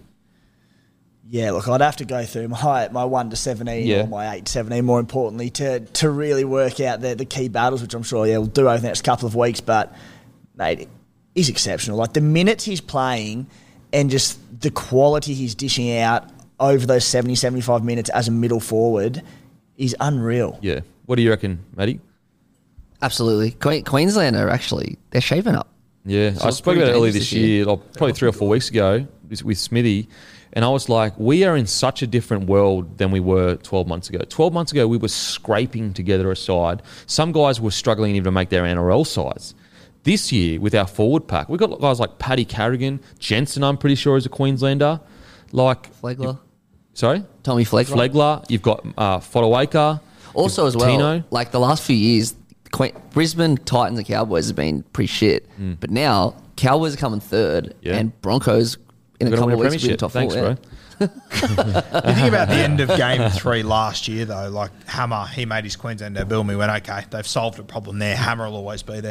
Yeah, 1.30 1.50
look, 1.50 1.68
I'd 1.68 1.82
have 1.82 1.96
to 1.96 2.04
go 2.06 2.24
through 2.24 2.48
my 2.48 2.88
my 2.90 3.04
one 3.04 3.28
to 3.30 3.36
seventeen 3.36 3.86
Yeah. 3.86 4.04
or 4.04 4.06
my 4.06 4.34
eight 4.34 4.46
to 4.46 4.52
seventeen, 4.52 4.84
more 4.86 4.98
importantly, 5.00 5.50
to 5.50 5.80
to 5.80 6.08
really 6.10 6.44
work 6.44 6.80
out 6.80 7.00
the 7.02 7.14
the 7.14 7.24
key 7.26 7.48
battles, 7.48 7.82
which 7.82 7.92
I'm 7.94 8.02
sure 8.02 8.26
yeah 8.26 8.38
we'll 8.38 8.46
do 8.46 8.68
over 8.68 8.78
the 8.78 8.86
next 8.86 9.02
couple 9.02 9.26
of 9.28 9.34
weeks. 9.34 9.60
But 9.60 9.94
mate, 10.56 10.88
he's 11.34 11.48
exceptional. 11.50 11.98
Like 11.98 12.14
the 12.14 12.22
minutes 12.22 12.64
he's 12.64 12.80
playing, 12.80 13.46
and 13.92 14.08
just 14.10 14.38
the 14.62 14.70
quality 14.70 15.34
he's 15.34 15.54
dishing 15.54 15.94
out 15.98 16.30
over 16.60 16.86
those 16.86 17.04
70, 17.04 17.34
75 17.36 17.84
minutes 17.84 18.08
as 18.10 18.26
a 18.26 18.32
middle 18.32 18.58
forward 18.58 19.22
is 19.76 19.94
unreal. 20.00 20.58
Yeah. 20.62 20.80
What 21.06 21.16
do 21.16 21.22
you 21.22 21.30
reckon, 21.30 21.64
Matty? 21.76 22.00
Absolutely. 23.00 23.52
Que- 23.52 23.82
Queensland 23.82 24.34
are 24.34 24.48
actually 24.48 24.98
they're 25.10 25.20
shaping 25.20 25.54
up. 25.54 25.68
Yeah, 26.08 26.32
So 26.34 26.46
I 26.48 26.50
spoke 26.50 26.76
about 26.76 26.88
it 26.88 26.92
earlier 26.92 27.12
this 27.12 27.32
year. 27.32 27.66
year, 27.66 27.76
probably 27.96 28.12
three 28.14 28.28
or 28.28 28.32
four 28.32 28.48
weeks 28.48 28.70
ago, 28.70 29.06
with 29.28 29.44
with 29.44 29.58
Smithy, 29.58 30.08
and 30.54 30.64
I 30.64 30.68
was 30.68 30.88
like, 30.88 31.12
we 31.18 31.44
are 31.44 31.56
in 31.56 31.66
such 31.66 32.02
a 32.02 32.06
different 32.06 32.46
world 32.48 32.98
than 32.98 33.10
we 33.10 33.20
were 33.20 33.56
12 33.56 33.86
months 33.86 34.08
ago. 34.08 34.20
12 34.28 34.52
months 34.52 34.72
ago, 34.72 34.88
we 34.88 34.96
were 34.96 35.08
scraping 35.08 35.92
together 35.92 36.30
a 36.30 36.36
side. 36.36 36.82
Some 37.06 37.32
guys 37.32 37.60
were 37.60 37.70
struggling 37.70 38.16
even 38.16 38.24
to 38.24 38.30
make 38.32 38.48
their 38.48 38.64
NRL 38.64 39.06
sides. 39.06 39.54
This 40.04 40.32
year, 40.32 40.58
with 40.58 40.74
our 40.74 40.86
forward 40.86 41.28
pack, 41.28 41.48
we've 41.50 41.60
got 41.60 41.78
guys 41.80 42.00
like 42.00 42.18
Paddy 42.18 42.46
Carrigan, 42.46 43.00
Jensen, 43.18 43.62
I'm 43.62 43.76
pretty 43.76 43.94
sure, 43.96 44.16
is 44.16 44.24
a 44.24 44.30
Queenslander. 44.30 45.00
Like, 45.52 45.92
Flegler, 46.00 46.38
sorry? 46.94 47.24
Tommy 47.42 47.64
Flegler. 47.64 48.08
Flegler, 48.10 48.50
you've 48.50 48.62
got 48.62 48.86
uh, 48.96 49.18
Fodawaker. 49.18 50.00
Also, 50.34 50.66
as 50.66 50.76
well, 50.76 50.86
Tino. 50.88 51.24
like 51.30 51.50
the 51.50 51.60
last 51.60 51.82
few 51.82 51.96
years, 51.96 52.34
Que- 52.72 52.92
Brisbane 53.10 53.56
Titans 53.56 53.98
and 53.98 54.06
Cowboys 54.06 54.46
have 54.48 54.56
been 54.56 54.82
pretty 54.92 55.08
shit. 55.08 55.48
But 55.80 55.90
now 55.90 56.34
Cowboys 56.56 56.94
are 56.94 56.98
coming 56.98 57.20
third, 57.20 57.66
Mm. 57.66 57.72
Yeah. 57.82 57.96
and 57.96 58.20
Broncos 58.22 58.76
in 59.20 59.26
a 59.26 59.30
We're 59.30 59.36
gonna 59.36 59.52
couple 59.52 59.66
of 59.66 59.72
weeks 59.72 59.82
will 59.82 59.90
be 59.90 59.96
premiership. 59.96 59.98
top 59.98 60.12
Thanks, 60.12 60.34
four. 60.34 60.42
yeah. 60.44 60.54
bro. 60.54 60.64
You 61.00 62.14
think 62.14 62.28
about 62.28 62.48
the 62.48 62.54
end 62.66 62.80
of 62.80 62.88
game 62.96 63.30
three 63.30 63.62
last 63.62 64.08
year, 64.08 64.24
though, 64.24 64.48
like 64.48 64.70
Hammer, 64.88 65.26
he 65.26 65.46
made 65.46 65.64
his 65.64 65.76
Queensland 65.76 66.16
debut, 66.16 66.40
and 66.40 66.48
we 66.48 66.56
went, 66.56 66.70
okay, 66.88 67.04
they've 67.10 67.26
solved 67.26 67.58
a 67.58 67.62
problem 67.62 67.98
there. 68.00 68.16
Hammer 68.16 68.46
will 68.46 68.56
always 68.56 68.82
be 68.82 69.00
there. 69.00 69.10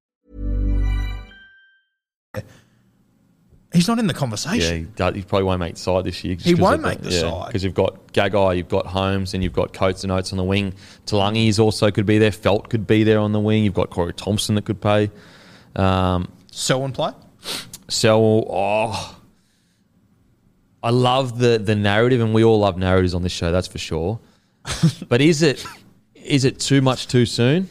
He's 3.73 3.87
not 3.87 3.99
in 3.99 4.07
the 4.07 4.13
Yeah, 4.13 4.19
conversation. 4.19 4.77
he, 4.79 4.83
does, 4.95 5.15
he 5.15 5.21
probably 5.21 5.45
won't 5.45 5.61
make 5.61 5.75
the 5.75 5.79
side 5.79 6.03
this 6.03 6.23
year. 6.25 6.35
He 6.35 6.55
won't 6.55 6.81
make 6.81 6.99
the 7.01 7.11
side. 7.11 7.47
because 7.47 7.63
you've 7.63 7.73
got 7.73 8.11
Gagai, 8.11 8.57
you've 8.57 8.67
got 8.67 8.85
Holmes, 8.85 9.33
and 9.33 9.41
you've 9.41 9.53
got 9.53 9.71
Coates 9.73 10.03
and 10.03 10.11
Oates 10.11 10.33
on 10.33 10.37
the 10.37 10.43
wing. 10.43 10.73
Taulagi's 11.05 11.57
also 11.57 11.89
could 11.89 12.05
be 12.05 12.17
there. 12.17 12.31
Feldt 12.31 12.67
could 12.69 12.85
be 12.85 13.03
there 13.05 13.19
on 13.19 13.31
the 13.31 13.39
wing. 13.39 13.63
You've 13.63 13.73
got 13.73 13.89
Corey 13.89 14.13
Thompson 14.13 14.55
that 14.55 14.65
could 14.65 14.81
play. 14.81 15.09
Um, 15.77 16.29
Selwyn 16.51 16.91
play? 16.91 17.13
so, 17.87 18.45
oh, 18.49 19.17
I 20.83 20.89
love 20.89 21.39
the 21.39 21.57
the 21.57 21.75
narrative, 21.75 22.19
and 22.19 22.33
we 22.33 22.43
all 22.43 22.59
love 22.59 22.77
narratives 22.77 23.13
on 23.13 23.21
this 23.23 23.31
show. 23.31 23.53
That's 23.53 23.67
for 23.67 23.77
sure. 23.77 24.19
but 25.07 25.21
is 25.21 25.41
it 25.43 25.65
is 26.13 26.43
it 26.43 26.59
too 26.59 26.81
much 26.81 27.07
too 27.07 27.25
soon? 27.25 27.69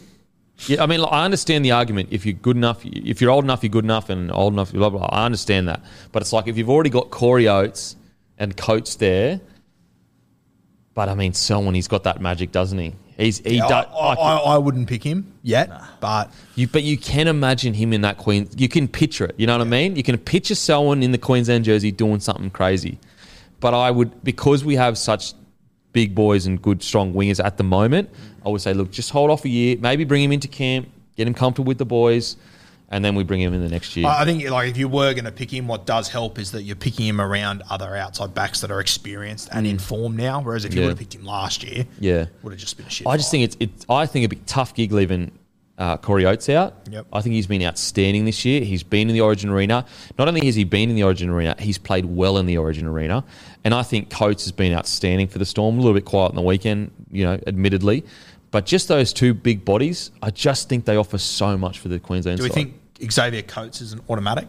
Yeah, 0.67 0.83
I 0.83 0.87
mean, 0.87 1.01
like, 1.01 1.13
I 1.13 1.25
understand 1.25 1.65
the 1.65 1.73
argument. 1.73 2.09
If 2.11 2.27
you're 2.27 2.35
good 2.35 2.57
enough, 2.57 2.85
if 2.85 3.21
you're 3.21 3.31
old 3.31 3.45
enough, 3.45 3.63
you're 3.63 3.71
good 3.71 3.85
enough, 3.85 4.11
and 4.11 4.31
old 4.31 4.53
enough, 4.53 4.73
blah 4.73 4.91
blah. 4.91 4.99
blah. 5.01 5.09
I 5.11 5.25
understand 5.25 5.69
that, 5.69 5.83
but 6.13 6.23
it's 6.23 6.33
like 6.33 6.49
if 6.49 6.59
you've 6.59 6.71
already 6.71 6.91
got 6.91 7.11
Corey 7.11 7.49
Oates 7.49 7.97
and 8.39 8.57
Coates 8.57 8.97
there. 8.97 9.41
But 10.93 11.09
I 11.09 11.15
mean, 11.15 11.33
Selwyn, 11.35 11.75
he's 11.75 11.89
got 11.89 12.03
that 12.05 12.21
magic, 12.21 12.53
doesn't 12.53 12.79
he? 12.79 12.95
He's 13.17 13.39
he 13.39 13.61
I, 13.61 13.69
does. 13.69 13.87
I, 13.87 14.15
I, 14.15 14.37
I 14.55 14.59
wouldn't 14.59 14.89
pick 14.89 15.03
him 15.03 15.33
yet, 15.43 15.71
but 16.01 16.33
You, 16.57 16.67
but 16.69 16.83
you 16.83 16.99
can 16.99 17.29
imagine 17.29 17.75
him 17.75 17.93
in 17.93 18.01
that 18.01 18.19
Queen. 18.19 18.49
You 18.57 18.69
can 18.69 18.89
picture 18.89 19.27
it. 19.27 19.35
You 19.39 19.47
know 19.47 19.57
what 19.57 19.67
I 19.67 19.71
mean? 19.71 19.97
You 19.97 20.03
can 20.03 20.19
picture 20.19 20.55
Selwyn 20.55 21.03
in 21.03 21.13
the 21.13 21.19
Queensland 21.19 21.65
jersey 21.65 21.93
doing 21.93 22.21
something 22.21 22.51
crazy. 22.51 22.99
But 23.61 23.75
I 23.75 23.91
would, 23.91 24.25
because 24.25 24.65
we 24.65 24.77
have 24.77 24.99
such 24.99 25.35
big 25.93 26.15
boys 26.15 26.47
and 26.47 26.61
good, 26.61 26.83
strong 26.83 27.13
wingers 27.13 27.43
at 27.45 27.57
the 27.57 27.65
moment, 27.65 28.11
I 28.45 28.49
would 28.49 28.61
say, 28.61 28.73
look, 28.75 28.91
just 28.91 29.11
hold 29.11 29.31
off 29.31 29.45
a 29.45 29.49
year. 29.49 29.77
Maybe 29.81 30.05
bring 30.05 30.23
him 30.23 30.33
into 30.33 30.49
camp, 30.49 30.89
get 31.17 31.27
him 31.27 31.35
comfortable 31.35 31.67
with 31.69 31.79
the 31.79 31.85
boys, 31.85 32.37
and 32.93 33.05
then 33.05 33.15
we 33.15 33.23
bring 33.23 33.41
him 33.41 33.55
in 33.55 33.61
the 33.61 33.69
next 33.69 33.97
year. 33.97 34.07
I 34.09 34.25
think 34.25 34.49
like 34.51 34.69
if 34.71 34.77
you 34.77 34.89
were 34.89 35.13
going 35.15 35.25
to 35.25 35.33
pick 35.33 35.53
him, 35.53 35.69
what 35.69 35.87
does 35.87 36.09
help 36.09 36.39
is 36.39 36.53
that 36.53 36.63
you're 36.63 36.75
picking 36.77 37.07
him 37.07 37.21
around 37.21 37.63
other 37.71 37.95
outside 37.97 38.35
backs 38.35 38.61
that 38.63 38.71
are 38.71 38.81
experienced 38.81 39.49
and 39.53 39.67
in 39.67 39.79
form 39.79 40.17
now. 40.17 40.41
Whereas 40.41 40.65
if 40.65 40.75
you 40.75 40.81
Mm. 40.81 40.83
Yeah. 40.83 40.87
would 40.87 40.91
have 40.93 40.99
picked 40.99 41.15
him 41.15 41.25
last 41.25 41.63
year, 41.63 41.87
yeah. 42.01 42.27
would 42.43 42.53
have 42.53 42.61
just 42.61 42.77
been 42.77 42.87
a 42.87 42.91
shit. 42.91 43.07
I 43.07 43.17
just 43.17 43.29
fight. 43.29 43.31
think 43.31 43.45
it's, 43.45 43.57
it's 43.61 43.87
I 43.89 44.07
think 44.07 44.25
it'd 44.25 44.31
be 44.39 44.45
tough 44.47 44.75
gig 44.75 44.91
leaving 44.93 45.31
uh, 45.79 45.97
Corey 45.97 46.27
Oates 46.27 46.49
out. 46.51 46.75
Yep. 46.91 47.07
I 47.13 47.21
think 47.23 47.35
he's 47.35 47.47
been 47.47 47.63
outstanding 47.63 48.27
this 48.27 48.45
year. 48.45 48.61
He's 48.63 48.83
been 48.83 49.09
in 49.09 49.15
the 49.15 49.23
Origin 49.23 49.49
arena. 49.51 49.87
Not 50.19 50.29
only 50.29 50.45
has 50.45 50.55
he 50.55 50.65
been 50.65 50.91
in 50.91 50.97
the 50.97 51.05
Origin 51.05 51.31
arena, 51.31 51.55
he's 51.59 51.79
played 51.79 52.05
well 52.05 52.37
in 52.39 52.45
the 52.47 52.59
Origin 52.59 52.87
arena. 52.87 53.25
And 53.65 53.75
I 53.75 53.83
think 53.83 54.09
Coates 54.11 54.45
has 54.45 54.53
been 54.53 54.73
outstanding 54.73 55.29
for 55.29 55.39
the 55.39 55.45
Storm. 55.45 55.75
A 55.77 55.81
little 55.83 55.95
bit 55.95 56.05
quiet 56.05 56.31
on 56.31 56.35
the 56.37 56.43
weekend, 56.43 56.91
you 57.13 57.25
know, 57.25 57.39
admittedly. 57.47 58.05
But 58.51 58.67
just 58.67 58.89
those 58.89 59.13
two 59.13 59.35
big 59.35 59.65
bodies, 59.65 60.11
I 60.23 60.31
just 60.31 60.69
think 60.69 60.85
they 60.87 60.97
offer 60.97 61.19
so 61.19 61.57
much 61.59 61.79
for 61.79 61.89
the 61.89 61.99
Queensland 61.99 62.39
Do 62.39 62.43
we 62.45 62.49
side. 62.49 62.55
think 62.55 63.13
Xavier 63.13 63.43
Coates 63.43 63.81
is 63.81 63.93
an 63.93 64.01
automatic? 64.09 64.49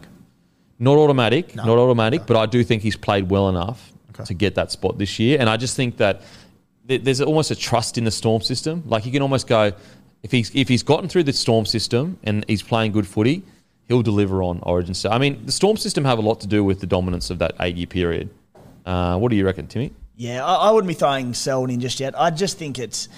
Not 0.80 0.98
automatic, 0.98 1.56
No. 1.56 1.66
not 1.66 1.78
automatic, 1.78 2.26
but 2.26 2.38
I 2.38 2.46
do 2.48 2.64
think 2.64 2.82
he's 2.82 2.96
played 2.96 3.30
well 3.30 3.50
enough 3.50 3.92
Okay. 4.14 4.24
to 4.26 4.34
get 4.34 4.56
that 4.56 4.72
spot 4.72 4.98
this 4.98 5.20
year. 5.20 5.38
And 5.40 5.50
I 5.50 5.58
just 5.58 5.76
think 5.76 5.98
that 5.98 6.22
there's 6.88 7.22
almost 7.22 7.52
a 7.52 7.56
trust 7.56 7.98
in 7.98 8.04
the 8.06 8.12
Storm 8.12 8.42
system. 8.42 8.84
Like 8.88 9.06
you 9.06 9.12
can 9.12 9.22
almost 9.22 9.46
go, 9.48 9.72
if 10.24 10.32
he's 10.32 10.52
if 10.56 10.68
he's 10.68 10.84
gotten 10.84 11.08
through 11.08 11.24
the 11.24 11.34
Storm 11.34 11.66
system 11.66 12.18
and 12.24 12.44
he's 12.48 12.62
playing 12.64 12.92
good 12.94 13.08
footy, 13.08 13.44
he'll 13.88 14.02
deliver 14.02 14.42
on 14.42 14.60
Origin. 14.64 14.94
So 14.96 15.10
I 15.12 15.18
mean, 15.20 15.46
the 15.46 15.52
Storm 15.52 15.78
system 15.78 16.04
have 16.06 16.18
a 16.18 16.22
lot 16.22 16.40
to 16.42 16.48
do 16.48 16.64
with 16.64 16.80
the 16.80 16.88
dominance 16.88 17.30
of 17.30 17.38
that 17.40 17.54
eight 17.60 17.76
year 17.76 17.88
period. 17.88 18.30
Uh, 18.86 19.18
what 19.18 19.30
do 19.30 19.36
you 19.36 19.46
reckon, 19.46 19.68
Timmy? 19.68 19.94
Yeah, 20.16 20.46
I, 20.46 20.68
I 20.68 20.72
wouldn't 20.72 20.88
be 20.88 20.94
throwing 20.94 21.34
Selwyn 21.34 21.70
in 21.72 21.80
just 21.80 22.00
yet. 22.00 22.20
I 22.20 22.30
just 22.32 22.58
think 22.58 22.80
it's 22.80 23.10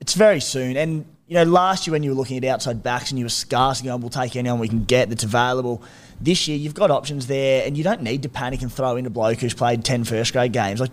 it's 0.00 0.14
very 0.14 0.40
soon, 0.40 0.76
and 0.76 1.04
you 1.26 1.34
know, 1.34 1.44
last 1.44 1.86
year 1.86 1.92
when 1.92 2.02
you 2.02 2.10
were 2.10 2.16
looking 2.16 2.36
at 2.38 2.44
outside 2.44 2.82
backs 2.82 3.10
and 3.10 3.18
you 3.18 3.24
were 3.24 3.28
scarce 3.30 3.78
and 3.80 3.88
going, 3.88 4.00
we'll 4.00 4.10
take 4.10 4.34
anyone 4.34 4.58
we 4.58 4.68
can 4.68 4.84
get 4.84 5.08
that's 5.08 5.22
available. 5.22 5.80
This 6.20 6.48
year 6.48 6.58
you've 6.58 6.74
got 6.74 6.90
options 6.90 7.28
there 7.28 7.64
and 7.64 7.78
you 7.78 7.84
don't 7.84 8.02
need 8.02 8.24
to 8.24 8.28
panic 8.28 8.62
and 8.62 8.72
throw 8.72 8.96
in 8.96 9.06
a 9.06 9.10
bloke 9.10 9.38
who's 9.38 9.54
played 9.54 9.84
10 9.84 10.02
first 10.02 10.32
grade 10.32 10.52
games. 10.52 10.80
Like, 10.80 10.90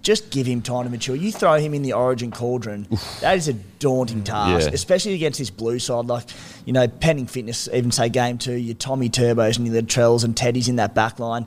just 0.00 0.30
give 0.30 0.46
him 0.46 0.62
time 0.62 0.84
to 0.84 0.90
mature. 0.90 1.16
You 1.16 1.32
throw 1.32 1.54
him 1.58 1.74
in 1.74 1.82
the 1.82 1.94
Origin 1.94 2.30
cauldron, 2.30 2.86
that 3.20 3.36
is 3.36 3.48
a 3.48 3.52
daunting 3.52 4.22
task, 4.22 4.68
Yeah. 4.68 4.74
especially 4.74 5.14
against 5.14 5.40
this 5.40 5.50
blue 5.50 5.80
side. 5.80 6.06
Like, 6.06 6.28
you 6.64 6.72
know, 6.72 6.86
pending 6.86 7.26
fitness, 7.26 7.68
even 7.74 7.90
say 7.90 8.08
game 8.10 8.38
two, 8.38 8.54
your 8.54 8.76
Tommy 8.76 9.10
Turbos 9.10 9.58
and 9.58 9.66
your 9.66 9.82
Trells 9.82 10.22
and 10.22 10.36
Teddy's 10.36 10.68
in 10.68 10.76
that 10.76 10.94
back 10.94 11.18
line. 11.18 11.46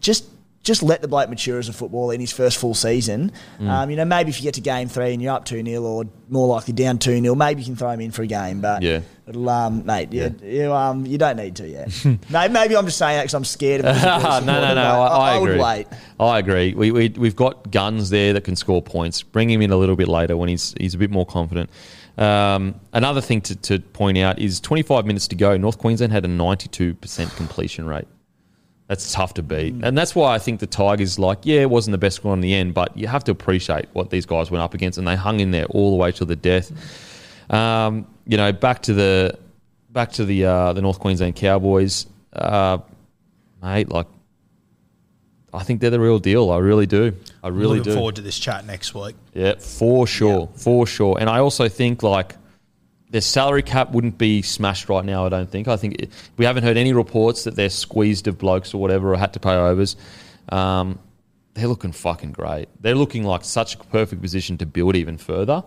Just 0.00 0.24
just 0.64 0.82
let 0.82 1.02
the 1.02 1.08
bloke 1.08 1.28
mature 1.28 1.58
as 1.58 1.68
a 1.68 1.72
footballer 1.72 2.14
in 2.14 2.20
his 2.20 2.32
first 2.32 2.56
full 2.56 2.74
season. 2.74 3.30
Mm. 3.60 3.68
Um, 3.68 3.90
you 3.90 3.96
know, 3.96 4.06
maybe 4.06 4.30
if 4.30 4.38
you 4.38 4.42
get 4.42 4.54
to 4.54 4.62
game 4.62 4.88
three 4.88 5.12
and 5.12 5.22
you're 5.22 5.34
up 5.34 5.44
2 5.44 5.62
0 5.62 5.82
or 5.82 6.04
more 6.30 6.48
likely 6.48 6.72
down 6.72 6.98
2 6.98 7.20
0, 7.20 7.34
maybe 7.34 7.60
you 7.60 7.66
can 7.66 7.76
throw 7.76 7.90
him 7.90 8.00
in 8.00 8.10
for 8.10 8.22
a 8.22 8.26
game. 8.26 8.62
But, 8.62 8.82
Yeah. 8.82 9.00
it'll, 9.28 9.48
um, 9.48 9.84
mate, 9.84 10.10
you, 10.12 10.34
you, 10.42 10.72
um, 10.72 11.04
you 11.04 11.18
don't 11.18 11.36
need 11.36 11.54
to 11.56 11.68
yet. 11.68 12.04
May- 12.30 12.48
maybe 12.48 12.76
I'm 12.76 12.86
just 12.86 12.96
saying 12.96 13.18
that 13.18 13.24
because 13.24 13.34
I'm 13.34 13.44
scared 13.44 13.84
of 13.84 13.94
no, 14.46 14.60
no, 14.60 14.74
no. 14.74 14.82
I, 14.82 15.34
I, 15.34 15.38
would 15.38 15.50
agree. 15.50 15.62
wait. 15.62 15.86
I 16.18 16.38
agree. 16.38 16.72
We, 16.74 16.90
we 16.90 17.08
we've 17.10 17.36
got 17.36 17.70
guns 17.70 18.08
there 18.08 18.32
that 18.32 18.44
can 18.44 18.56
score 18.56 18.80
points. 18.80 19.22
Bring 19.22 19.50
him 19.50 19.60
in 19.60 19.70
a 19.70 19.76
little 19.76 19.96
bit 19.96 20.08
later 20.08 20.36
when 20.36 20.48
he's 20.48 20.74
he's 20.80 20.94
a 20.94 20.98
bit 20.98 21.10
more 21.10 21.26
confident. 21.26 21.68
Um, 22.16 22.76
another 22.92 23.20
thing 23.20 23.40
to, 23.42 23.56
to 23.56 23.80
point 23.80 24.16
out 24.18 24.38
is 24.38 24.60
25 24.60 25.04
minutes 25.04 25.28
to 25.28 25.34
go. 25.36 25.56
North 25.56 25.78
Queensland 25.78 26.12
had 26.12 26.24
a 26.24 26.28
92% 26.28 27.36
completion 27.36 27.86
rate. 27.86 28.06
That's 28.86 29.12
tough 29.12 29.32
to 29.34 29.42
beat, 29.42 29.76
and 29.82 29.96
that's 29.96 30.14
why 30.14 30.34
I 30.34 30.38
think 30.38 30.60
the 30.60 30.66
Tigers, 30.66 31.18
like, 31.18 31.38
yeah, 31.42 31.62
it 31.62 31.70
wasn't 31.70 31.92
the 31.92 31.98
best 31.98 32.16
score 32.16 32.34
in 32.34 32.42
the 32.42 32.52
end, 32.52 32.74
but 32.74 32.94
you 32.94 33.06
have 33.06 33.24
to 33.24 33.32
appreciate 33.32 33.86
what 33.94 34.10
these 34.10 34.26
guys 34.26 34.50
went 34.50 34.62
up 34.62 34.74
against, 34.74 34.98
and 34.98 35.08
they 35.08 35.16
hung 35.16 35.40
in 35.40 35.52
there 35.52 35.64
all 35.66 35.90
the 35.90 35.96
way 35.96 36.12
to 36.12 36.24
the 36.26 36.36
death. 36.36 36.70
Um, 37.50 38.06
you 38.26 38.36
know, 38.36 38.52
back 38.52 38.82
to 38.82 38.92
the 38.92 39.38
back 39.88 40.12
to 40.12 40.26
the 40.26 40.44
uh, 40.44 40.72
the 40.74 40.82
North 40.82 40.98
Queensland 40.98 41.34
Cowboys, 41.34 42.06
uh, 42.34 42.76
mate. 43.62 43.88
Like, 43.88 44.06
I 45.54 45.62
think 45.62 45.80
they're 45.80 45.88
the 45.88 45.98
real 45.98 46.18
deal. 46.18 46.50
I 46.50 46.58
really 46.58 46.86
do. 46.86 47.14
I 47.42 47.48
really 47.48 47.78
do. 47.78 47.84
Looking 47.84 47.92
do. 47.92 47.94
forward 47.94 48.16
to 48.16 48.22
this 48.22 48.38
chat 48.38 48.66
next 48.66 48.94
week. 48.94 49.16
Yeah, 49.32 49.54
for 49.54 50.06
sure, 50.06 50.50
for 50.56 50.86
sure. 50.86 51.16
And 51.18 51.30
I 51.30 51.38
also 51.38 51.70
think 51.70 52.02
like 52.02 52.36
their 53.14 53.20
salary 53.20 53.62
cap 53.62 53.92
wouldn't 53.92 54.18
be 54.18 54.42
smashed 54.42 54.88
right 54.88 55.04
now. 55.04 55.24
I 55.24 55.28
don't 55.28 55.48
think. 55.48 55.68
I 55.68 55.76
think 55.76 56.02
it, 56.02 56.10
we 56.36 56.44
haven't 56.44 56.64
heard 56.64 56.76
any 56.76 56.92
reports 56.92 57.44
that 57.44 57.54
they're 57.54 57.70
squeezed 57.70 58.26
of 58.26 58.38
blokes 58.38 58.74
or 58.74 58.80
whatever 58.80 59.14
or 59.14 59.16
had 59.16 59.34
to 59.34 59.38
pay 59.38 59.52
overs. 59.54 59.94
Um, 60.48 60.98
they're 61.54 61.68
looking 61.68 61.92
fucking 61.92 62.32
great. 62.32 62.68
They're 62.80 62.96
looking 62.96 63.22
like 63.22 63.44
such 63.44 63.76
a 63.76 63.78
perfect 63.78 64.20
position 64.20 64.58
to 64.58 64.66
build 64.66 64.96
even 64.96 65.16
further. 65.16 65.62